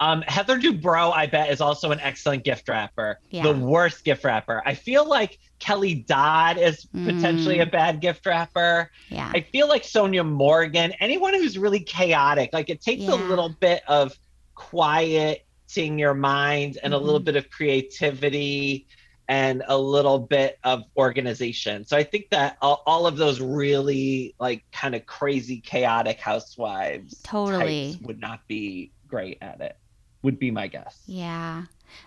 Um, 0.00 0.22
Heather 0.22 0.58
Dubrow, 0.60 1.12
I 1.12 1.26
bet, 1.26 1.50
is 1.50 1.60
also 1.60 1.90
an 1.90 1.98
excellent 2.00 2.44
gift 2.44 2.68
wrapper. 2.68 3.18
Yeah. 3.30 3.42
The 3.42 3.54
worst 3.54 4.04
gift 4.04 4.22
wrapper. 4.24 4.62
I 4.64 4.74
feel 4.74 5.08
like 5.08 5.38
Kelly 5.58 5.94
Dodd 5.94 6.56
is 6.56 6.84
potentially 6.86 7.56
Mm. 7.58 7.62
a 7.62 7.66
bad 7.66 8.00
gift 8.00 8.24
wrapper. 8.24 8.92
Yeah. 9.08 9.28
I 9.34 9.40
feel 9.40 9.66
like 9.68 9.82
Sonja 9.82 10.24
Morgan, 10.24 10.92
anyone 11.00 11.34
who's 11.34 11.58
really 11.58 11.80
chaotic, 11.80 12.50
like 12.52 12.70
it 12.70 12.80
takes 12.80 13.04
a 13.08 13.16
little 13.16 13.48
bit 13.48 13.82
of 13.88 14.16
quieting 14.54 15.98
your 15.98 16.14
mind 16.14 16.78
and 16.82 16.94
a 16.94 16.98
little 16.98 17.20
Mhm. 17.20 17.24
bit 17.24 17.36
of 17.36 17.50
creativity 17.50 18.86
and 19.28 19.62
a 19.66 19.76
little 19.76 20.18
bit 20.18 20.58
of 20.64 20.84
organization. 20.96 21.84
So 21.84 21.96
I 21.96 22.02
think 22.04 22.30
that 22.30 22.56
all, 22.62 22.82
all 22.86 23.06
of 23.06 23.16
those 23.16 23.40
really 23.40 24.34
like 24.40 24.64
kind 24.72 24.94
of 24.94 25.04
crazy 25.06 25.60
chaotic 25.60 26.18
housewives 26.20 27.20
Totally. 27.24 27.98
would 28.02 28.20
not 28.20 28.46
be 28.48 28.92
great 29.06 29.38
at 29.42 29.60
it. 29.60 29.76
Would 30.22 30.38
be 30.38 30.50
my 30.50 30.66
guess. 30.66 31.00
Yeah. 31.06 31.64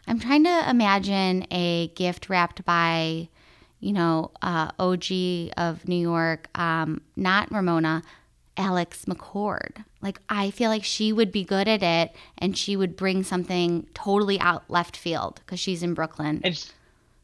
I'm 0.07 0.19
trying 0.19 0.43
to 0.43 0.69
imagine 0.69 1.45
a 1.51 1.87
gift 1.89 2.29
wrapped 2.29 2.63
by, 2.65 3.29
you 3.79 3.93
know, 3.93 4.31
uh, 4.41 4.71
OG 4.77 5.51
of 5.57 5.87
New 5.87 5.95
York, 5.95 6.47
um, 6.57 7.01
not 7.15 7.51
Ramona, 7.51 8.03
Alex 8.57 9.05
McCord. 9.05 9.83
Like, 10.01 10.19
I 10.29 10.51
feel 10.51 10.69
like 10.69 10.83
she 10.83 11.13
would 11.13 11.31
be 11.31 11.43
good 11.43 11.67
at 11.67 11.81
it 11.81 12.15
and 12.37 12.57
she 12.57 12.75
would 12.75 12.95
bring 12.95 13.23
something 13.23 13.87
totally 13.93 14.39
out 14.39 14.69
left 14.69 14.97
field 14.97 15.41
because 15.45 15.59
she's 15.59 15.81
in 15.83 15.93
Brooklyn. 15.93 16.41
And 16.43 16.71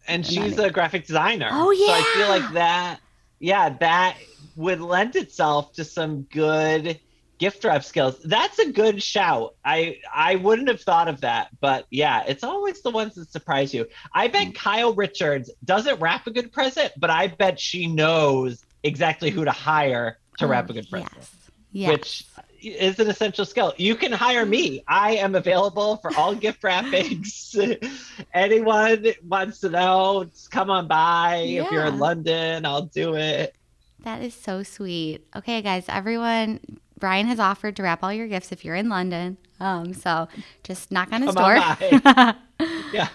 and 0.08 0.26
And 0.26 0.26
she's 0.26 0.58
a 0.58 0.69
graphic 0.69 1.06
designer. 1.06 1.50
Oh, 1.52 1.71
yeah. 1.71 1.88
So 1.88 1.93
I 1.93 2.13
feel 2.15 2.30
like 2.30 2.54
that 2.54 3.00
yeah, 3.39 3.69
that 3.69 4.17
would 4.56 4.82
lend 4.82 5.15
itself 5.15 5.73
to 5.73 5.84
some 5.84 6.23
good 6.23 7.00
gift 7.38 7.63
wrap 7.63 7.84
skills. 7.84 8.19
That's 8.23 8.60
a 8.60 8.71
good 8.71 9.02
shout. 9.02 9.56
I 9.63 10.00
I 10.13 10.36
wouldn't 10.36 10.67
have 10.67 10.82
thought 10.82 11.08
of 11.08 11.21
that, 11.21 11.50
but 11.60 11.86
yeah, 11.91 12.23
it's 12.28 12.43
always 12.43 12.82
the 12.82 12.91
ones 12.91 13.15
that 13.15 13.32
surprise 13.32 13.73
you. 13.73 13.86
I 14.13 14.28
Mm. 14.28 14.32
bet 14.34 14.56
Kyle 14.56 14.93
Richards 14.93 15.52
doesn't 15.63 16.00
wrap 16.00 16.28
a 16.28 16.32
good 16.32 16.52
present, 16.52 16.93
but 16.97 17.10
I 17.10 17.28
bet 17.28 17.60
she 17.60 17.88
knows 17.88 18.63
exactly 18.84 19.30
who 19.30 19.45
to 19.45 19.52
hire 19.52 20.17
to 20.39 20.45
Oh, 20.45 20.47
wrap 20.50 20.69
a 20.69 20.73
good 20.73 20.89
present 20.89 21.12
Yes. 21.15 21.34
Yes. 21.71 21.91
which 21.91 22.26
is 22.62 23.00
an 23.00 23.08
essential 23.10 23.45
skill. 23.45 23.73
You 23.78 23.95
can 23.95 24.12
hire 24.12 24.45
me. 24.45 24.84
I 24.88 25.17
am 25.17 25.36
available 25.36 25.97
for 25.97 26.12
all 26.17 26.34
gift 26.45 26.63
wrappings. 26.63 27.56
Anyone 28.34 29.06
wants 29.26 29.60
to 29.60 29.69
know, 29.69 30.26
come 30.50 30.69
on 30.69 30.88
by. 30.88 31.38
If 31.45 31.71
you're 31.71 31.86
in 31.86 32.00
London, 32.00 32.65
I'll 32.65 32.84
do 32.84 33.15
it. 33.15 33.56
That 34.04 34.21
is 34.21 34.34
so 34.34 34.63
sweet. 34.63 35.28
Okay, 35.36 35.62
guys, 35.62 35.86
everyone, 35.89 36.60
Brian 36.98 37.28
has 37.28 37.40
offered 37.40 37.76
to 37.78 37.84
wrap 37.84 38.04
all 38.04 38.14
your 38.14 38.28
gifts 38.28 38.52
if 38.52 38.66
you're 38.66 38.76
in 38.76 38.90
London. 38.90 39.38
Um, 39.60 39.94
so 39.94 40.28
just 40.64 40.92
knock 40.92 41.12
on 41.12 41.22
his 41.22 41.34
Come 41.34 41.44
door. 41.44 41.58
on 42.06 42.36
Yeah. 42.94 43.10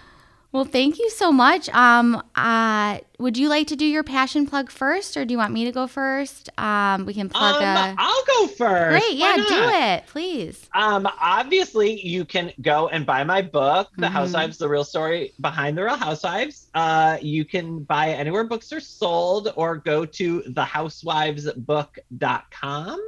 Well, 0.52 0.64
thank 0.66 0.98
you 0.98 1.08
so 1.08 1.32
much. 1.32 1.70
Um, 1.70 2.22
uh, 2.36 2.98
would 3.18 3.38
you 3.38 3.48
like 3.48 3.68
to 3.68 3.76
do 3.76 3.86
your 3.86 4.02
passion 4.02 4.46
plug 4.46 4.70
first, 4.70 5.16
or 5.16 5.24
do 5.24 5.32
you 5.32 5.38
want 5.38 5.54
me 5.54 5.64
to 5.64 5.72
go 5.72 5.86
first? 5.86 6.50
Um, 6.58 7.06
we 7.06 7.14
can 7.14 7.30
plug. 7.30 7.62
Um, 7.62 7.62
a... 7.62 7.94
I'll 7.96 8.24
go 8.26 8.48
first. 8.48 9.02
Great, 9.02 9.16
yeah, 9.16 9.36
do 9.36 9.44
it, 9.48 10.06
please. 10.08 10.68
Um, 10.74 11.08
obviously, 11.18 12.06
you 12.06 12.26
can 12.26 12.52
go 12.60 12.88
and 12.88 13.06
buy 13.06 13.24
my 13.24 13.40
book, 13.40 13.88
The 13.96 14.04
mm-hmm. 14.04 14.14
Housewives: 14.14 14.58
The 14.58 14.68
Real 14.68 14.84
Story 14.84 15.32
Behind 15.40 15.78
the 15.78 15.84
Real 15.84 15.96
Housewives. 15.96 16.68
Uh, 16.74 17.16
you 17.22 17.46
can 17.46 17.84
buy 17.84 18.08
it 18.08 18.16
anywhere 18.16 18.44
books 18.44 18.74
are 18.74 18.80
sold, 18.80 19.54
or 19.56 19.78
go 19.78 20.04
to 20.04 20.42
thehousewivesbook.com. 20.42 23.00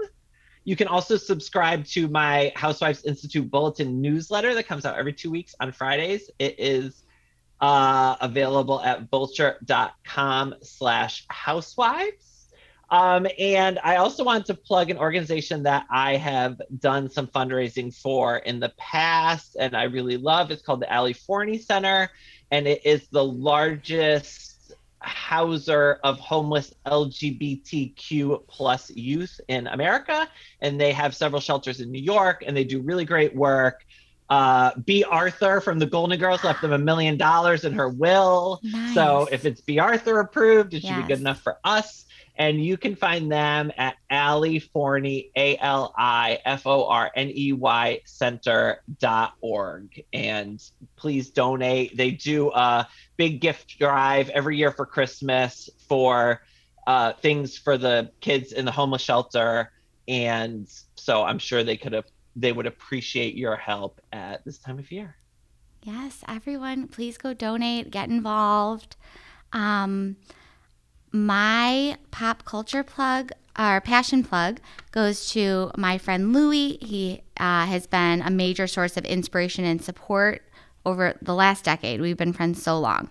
You 0.64 0.76
can 0.76 0.88
also 0.88 1.16
subscribe 1.16 1.84
to 1.86 2.08
my 2.08 2.52
Housewives 2.56 3.04
Institute 3.04 3.50
Bulletin 3.50 4.00
newsletter 4.00 4.54
that 4.54 4.66
comes 4.66 4.84
out 4.84 4.96
every 4.96 5.12
two 5.12 5.30
weeks 5.30 5.54
on 5.60 5.72
Fridays. 5.72 6.30
It 6.38 6.54
is 6.58 7.04
uh, 7.60 8.16
available 8.20 8.80
at 8.80 9.10
vulture.com 9.10 10.54
slash 10.62 11.24
housewives. 11.28 12.48
Um, 12.90 13.26
and 13.38 13.78
I 13.82 13.96
also 13.96 14.24
want 14.24 14.46
to 14.46 14.54
plug 14.54 14.90
an 14.90 14.98
organization 14.98 15.62
that 15.64 15.86
I 15.90 16.16
have 16.16 16.60
done 16.78 17.10
some 17.10 17.26
fundraising 17.26 17.94
for 17.94 18.38
in 18.38 18.60
the 18.60 18.72
past 18.76 19.56
and 19.58 19.76
I 19.76 19.84
really 19.84 20.16
love. 20.16 20.50
It's 20.50 20.62
called 20.62 20.80
the 20.80 20.94
Ali 20.94 21.12
Forney 21.12 21.58
Center, 21.58 22.10
and 22.50 22.66
it 22.66 22.84
is 22.84 23.08
the 23.08 23.24
largest 23.24 24.53
houser 25.04 26.00
of 26.04 26.18
homeless 26.18 26.74
LGBTQ 26.86 28.46
plus 28.46 28.90
youth 28.90 29.40
in 29.48 29.66
America. 29.66 30.28
And 30.60 30.80
they 30.80 30.92
have 30.92 31.14
several 31.14 31.40
shelters 31.40 31.80
in 31.80 31.90
New 31.90 32.02
York 32.02 32.44
and 32.46 32.56
they 32.56 32.64
do 32.64 32.80
really 32.80 33.04
great 33.04 33.34
work. 33.34 33.84
Uh, 34.30 34.72
Bea 34.86 35.04
Arthur 35.04 35.60
from 35.60 35.78
the 35.78 35.86
Golden 35.86 36.18
Girls 36.18 36.42
left 36.44 36.62
them 36.62 36.72
a 36.72 36.78
million 36.78 37.16
dollars 37.16 37.64
in 37.64 37.72
her 37.74 37.88
will. 37.88 38.60
Nice. 38.62 38.94
So 38.94 39.28
if 39.30 39.44
it's 39.44 39.60
Bea 39.60 39.78
Arthur 39.78 40.20
approved, 40.20 40.72
it 40.74 40.80
should 40.80 40.90
yes. 40.90 41.02
be 41.02 41.08
good 41.08 41.20
enough 41.20 41.40
for 41.40 41.58
us. 41.62 42.06
And 42.36 42.64
you 42.64 42.76
can 42.76 42.96
find 42.96 43.30
them 43.30 43.70
at 43.76 43.94
Ali 44.10 44.58
Forney, 44.58 45.30
A 45.36 45.56
L 45.58 45.94
I 45.96 46.40
F 46.44 46.66
O 46.66 46.88
R 46.88 47.10
N 47.14 47.30
E 47.32 47.52
Y 47.52 48.00
center.org. 48.04 50.04
And 50.12 50.70
please 50.96 51.30
donate. 51.30 51.96
They 51.96 52.10
do 52.10 52.50
a 52.52 52.88
big 53.16 53.40
gift 53.40 53.78
drive 53.78 54.30
every 54.30 54.56
year 54.56 54.72
for 54.72 54.84
Christmas 54.84 55.70
for 55.88 56.42
uh, 56.86 57.12
things 57.12 57.56
for 57.56 57.78
the 57.78 58.10
kids 58.20 58.52
in 58.52 58.64
the 58.64 58.72
homeless 58.72 59.02
shelter. 59.02 59.70
And 60.08 60.68
so 60.96 61.22
I'm 61.22 61.38
sure 61.38 61.62
they 61.62 61.76
could 61.76 61.92
have 61.92 62.06
they 62.36 62.52
would 62.52 62.66
appreciate 62.66 63.36
your 63.36 63.56
help 63.56 64.00
at 64.12 64.44
this 64.44 64.58
time 64.58 64.78
of 64.78 64.90
year. 64.90 65.16
Yes, 65.82 66.24
everyone, 66.26 66.88
please 66.88 67.18
go 67.18 67.34
donate, 67.34 67.90
get 67.90 68.08
involved. 68.08 68.96
Um, 69.52 70.16
my 71.14 71.96
pop 72.10 72.44
culture 72.44 72.82
plug, 72.82 73.30
our 73.54 73.80
passion 73.80 74.24
plug, 74.24 74.58
goes 74.90 75.30
to 75.30 75.70
my 75.78 75.96
friend 75.96 76.32
Louie. 76.32 76.76
He 76.82 77.22
uh, 77.36 77.66
has 77.66 77.86
been 77.86 78.20
a 78.20 78.30
major 78.30 78.66
source 78.66 78.96
of 78.96 79.04
inspiration 79.04 79.64
and 79.64 79.80
support 79.80 80.42
over 80.84 81.16
the 81.22 81.32
last 81.32 81.64
decade. 81.64 82.00
We've 82.00 82.16
been 82.16 82.32
friends 82.32 82.60
so 82.60 82.80
long. 82.80 83.10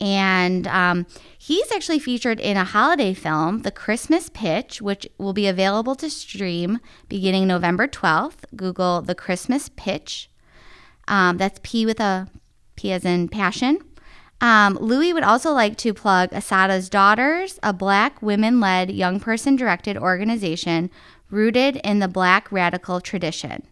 And 0.00 0.66
um, 0.66 1.06
he's 1.36 1.70
actually 1.70 1.98
featured 1.98 2.40
in 2.40 2.56
a 2.56 2.64
holiday 2.64 3.12
film, 3.12 3.60
The 3.60 3.70
Christmas 3.70 4.30
Pitch, 4.30 4.80
which 4.80 5.06
will 5.18 5.34
be 5.34 5.46
available 5.46 5.94
to 5.96 6.08
stream 6.08 6.80
beginning 7.10 7.46
November 7.46 7.86
12th. 7.86 8.46
Google 8.56 9.02
The 9.02 9.14
Christmas 9.14 9.68
Pitch. 9.76 10.30
Um, 11.06 11.36
that's 11.36 11.60
P 11.62 11.84
with 11.84 12.00
a 12.00 12.28
P 12.76 12.92
as 12.92 13.04
in 13.04 13.28
passion. 13.28 13.78
Um, 14.42 14.76
Louis 14.80 15.12
would 15.12 15.22
also 15.22 15.52
like 15.52 15.76
to 15.78 15.94
plug 15.94 16.30
Assata's 16.32 16.90
Daughters, 16.90 17.60
a 17.62 17.72
black 17.72 18.20
women 18.20 18.58
led 18.58 18.90
young 18.90 19.20
person 19.20 19.54
directed 19.54 19.96
organization 19.96 20.90
rooted 21.30 21.76
in 21.84 22.00
the 22.00 22.08
black 22.08 22.50
radical 22.50 23.00
tradition. 23.00 23.62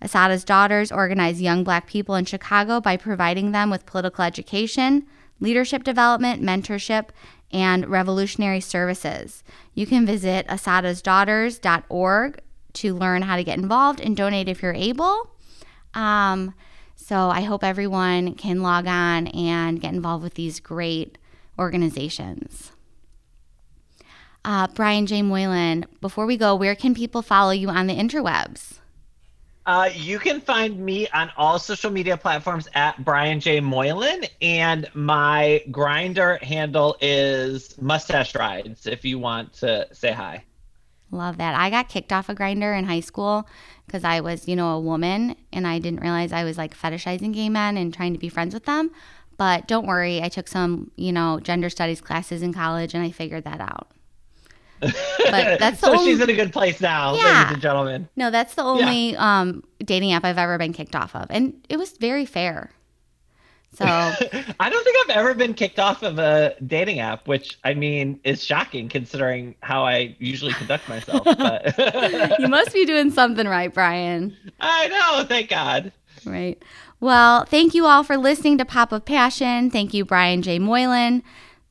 Assata's 0.00 0.44
Daughters 0.44 0.92
organize 0.92 1.42
young 1.42 1.64
black 1.64 1.88
people 1.88 2.14
in 2.14 2.24
Chicago 2.24 2.80
by 2.80 2.96
providing 2.96 3.50
them 3.50 3.68
with 3.68 3.84
political 3.84 4.22
education, 4.22 5.08
leadership 5.40 5.82
development, 5.82 6.40
mentorship, 6.40 7.08
and 7.52 7.88
revolutionary 7.88 8.60
services. 8.60 9.42
You 9.74 9.86
can 9.86 10.06
visit 10.06 10.46
assatasdaughters.org 10.46 12.40
to 12.74 12.94
learn 12.94 13.22
how 13.22 13.36
to 13.36 13.44
get 13.44 13.58
involved 13.58 14.00
and 14.00 14.16
donate 14.16 14.48
if 14.48 14.62
you're 14.62 14.72
able. 14.72 15.32
Um, 15.94 16.54
so 17.12 17.28
I 17.28 17.42
hope 17.42 17.62
everyone 17.62 18.36
can 18.36 18.62
log 18.62 18.86
on 18.86 19.26
and 19.26 19.78
get 19.78 19.92
involved 19.92 20.24
with 20.24 20.32
these 20.32 20.60
great 20.60 21.18
organizations. 21.58 22.72
Uh, 24.46 24.66
Brian 24.68 25.04
J. 25.04 25.20
Moylan, 25.20 25.84
before 26.00 26.24
we 26.24 26.38
go, 26.38 26.54
where 26.54 26.74
can 26.74 26.94
people 26.94 27.20
follow 27.20 27.50
you 27.50 27.68
on 27.68 27.86
the 27.86 27.94
interwebs? 27.94 28.78
Uh, 29.66 29.90
you 29.94 30.18
can 30.18 30.40
find 30.40 30.78
me 30.78 31.06
on 31.08 31.30
all 31.36 31.58
social 31.58 31.90
media 31.90 32.16
platforms 32.16 32.66
at 32.74 33.04
Brian 33.04 33.40
J. 33.40 33.60
Moylan, 33.60 34.24
and 34.40 34.88
my 34.94 35.62
Grindr 35.70 36.42
handle 36.42 36.96
is 37.02 37.78
Mustache 37.78 38.34
Rides. 38.34 38.86
If 38.86 39.04
you 39.04 39.18
want 39.18 39.52
to 39.56 39.86
say 39.92 40.12
hi. 40.12 40.44
Love 41.10 41.36
that. 41.36 41.54
I 41.54 41.68
got 41.68 41.90
kicked 41.90 42.10
off 42.10 42.30
a 42.30 42.34
Grindr 42.34 42.76
in 42.76 42.86
high 42.86 43.00
school 43.00 43.46
because 43.86 44.04
I 44.04 44.20
was, 44.20 44.48
you 44.48 44.56
know, 44.56 44.76
a 44.76 44.80
woman, 44.80 45.36
and 45.52 45.66
I 45.66 45.78
didn't 45.78 46.00
realize 46.00 46.32
I 46.32 46.44
was 46.44 46.58
like 46.58 46.76
fetishizing 46.76 47.34
gay 47.34 47.48
men 47.48 47.76
and 47.76 47.92
trying 47.92 48.12
to 48.12 48.18
be 48.18 48.28
friends 48.28 48.54
with 48.54 48.64
them. 48.64 48.90
But 49.36 49.66
don't 49.66 49.86
worry, 49.86 50.22
I 50.22 50.28
took 50.28 50.48
some, 50.48 50.90
you 50.96 51.12
know, 51.12 51.40
gender 51.40 51.70
studies 51.70 52.00
classes 52.00 52.42
in 52.42 52.52
college, 52.52 52.94
and 52.94 53.02
I 53.02 53.10
figured 53.10 53.44
that 53.44 53.60
out. 53.60 53.88
But 55.30 55.60
that's 55.60 55.80
the 55.80 55.86
so 55.86 55.98
only... 55.98 56.12
she's 56.12 56.20
in 56.20 56.28
a 56.28 56.34
good 56.34 56.52
place 56.52 56.80
now, 56.80 57.14
yeah. 57.14 57.38
ladies 57.38 57.52
and 57.54 57.62
gentlemen. 57.62 58.08
No, 58.16 58.30
that's 58.30 58.54
the 58.54 58.62
only 58.62 59.12
yeah. 59.12 59.40
um, 59.40 59.62
dating 59.78 60.12
app 60.12 60.24
I've 60.24 60.36
ever 60.36 60.58
been 60.58 60.72
kicked 60.72 60.96
off 60.96 61.14
of, 61.14 61.26
and 61.30 61.64
it 61.68 61.78
was 61.78 61.92
very 61.92 62.26
fair. 62.26 62.72
So 63.74 63.84
I 64.60 64.68
don't 64.70 64.84
think 64.84 64.96
I've 65.04 65.16
ever 65.16 65.34
been 65.34 65.54
kicked 65.54 65.78
off 65.78 66.02
of 66.02 66.18
a 66.18 66.54
dating 66.66 67.00
app, 67.00 67.26
which 67.26 67.58
I 67.64 67.74
mean 67.74 68.20
is 68.22 68.44
shocking 68.44 68.88
considering 68.88 69.54
how 69.62 69.84
I 69.84 70.14
usually 70.18 70.52
conduct 70.52 70.88
myself. 70.88 71.22
But 71.42 72.38
you 72.38 72.48
must 72.48 72.72
be 72.72 72.84
doing 72.84 73.10
something 73.10 73.48
right, 73.48 73.72
Brian. 73.72 74.36
I 74.60 74.88
know, 74.88 75.24
thank 75.24 75.48
God. 75.48 75.92
Right. 76.24 76.62
Well, 77.00 77.46
thank 77.46 77.74
you 77.74 77.86
all 77.86 78.04
for 78.04 78.16
listening 78.16 78.58
to 78.58 78.64
Pop 78.64 78.92
of 78.92 79.04
Passion. 79.04 79.70
Thank 79.70 79.94
you, 79.94 80.04
Brian 80.04 80.42
J. 80.42 80.58
Moylan. 80.58 81.22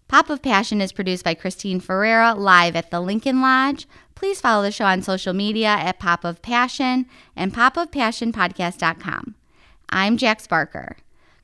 Pop 0.07 0.29
of 0.29 0.41
Passion 0.41 0.81
is 0.81 0.91
produced 0.91 1.23
by 1.23 1.35
Christine 1.35 1.79
Ferreira 1.79 2.33
live 2.33 2.75
at 2.75 2.91
the 2.91 2.99
Lincoln 2.99 3.39
Lodge. 3.39 3.87
Please 4.15 4.41
follow 4.41 4.63
the 4.63 4.71
show 4.71 4.85
on 4.85 5.01
social 5.01 5.33
media 5.33 5.69
at 5.69 5.99
Pop 5.99 6.25
of 6.25 6.41
Passion 6.41 7.05
and 7.35 7.53
popofpassionpodcast.com. 7.53 9.35
I'm 9.89 10.17
Jax 10.17 10.47
Barker. 10.47 10.97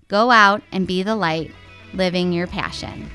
Go 0.08 0.32
out 0.32 0.62
and 0.72 0.88
be 0.88 1.04
the 1.04 1.15
light, 1.15 1.52
living 1.93 2.32
your 2.32 2.48
passion. 2.48 3.10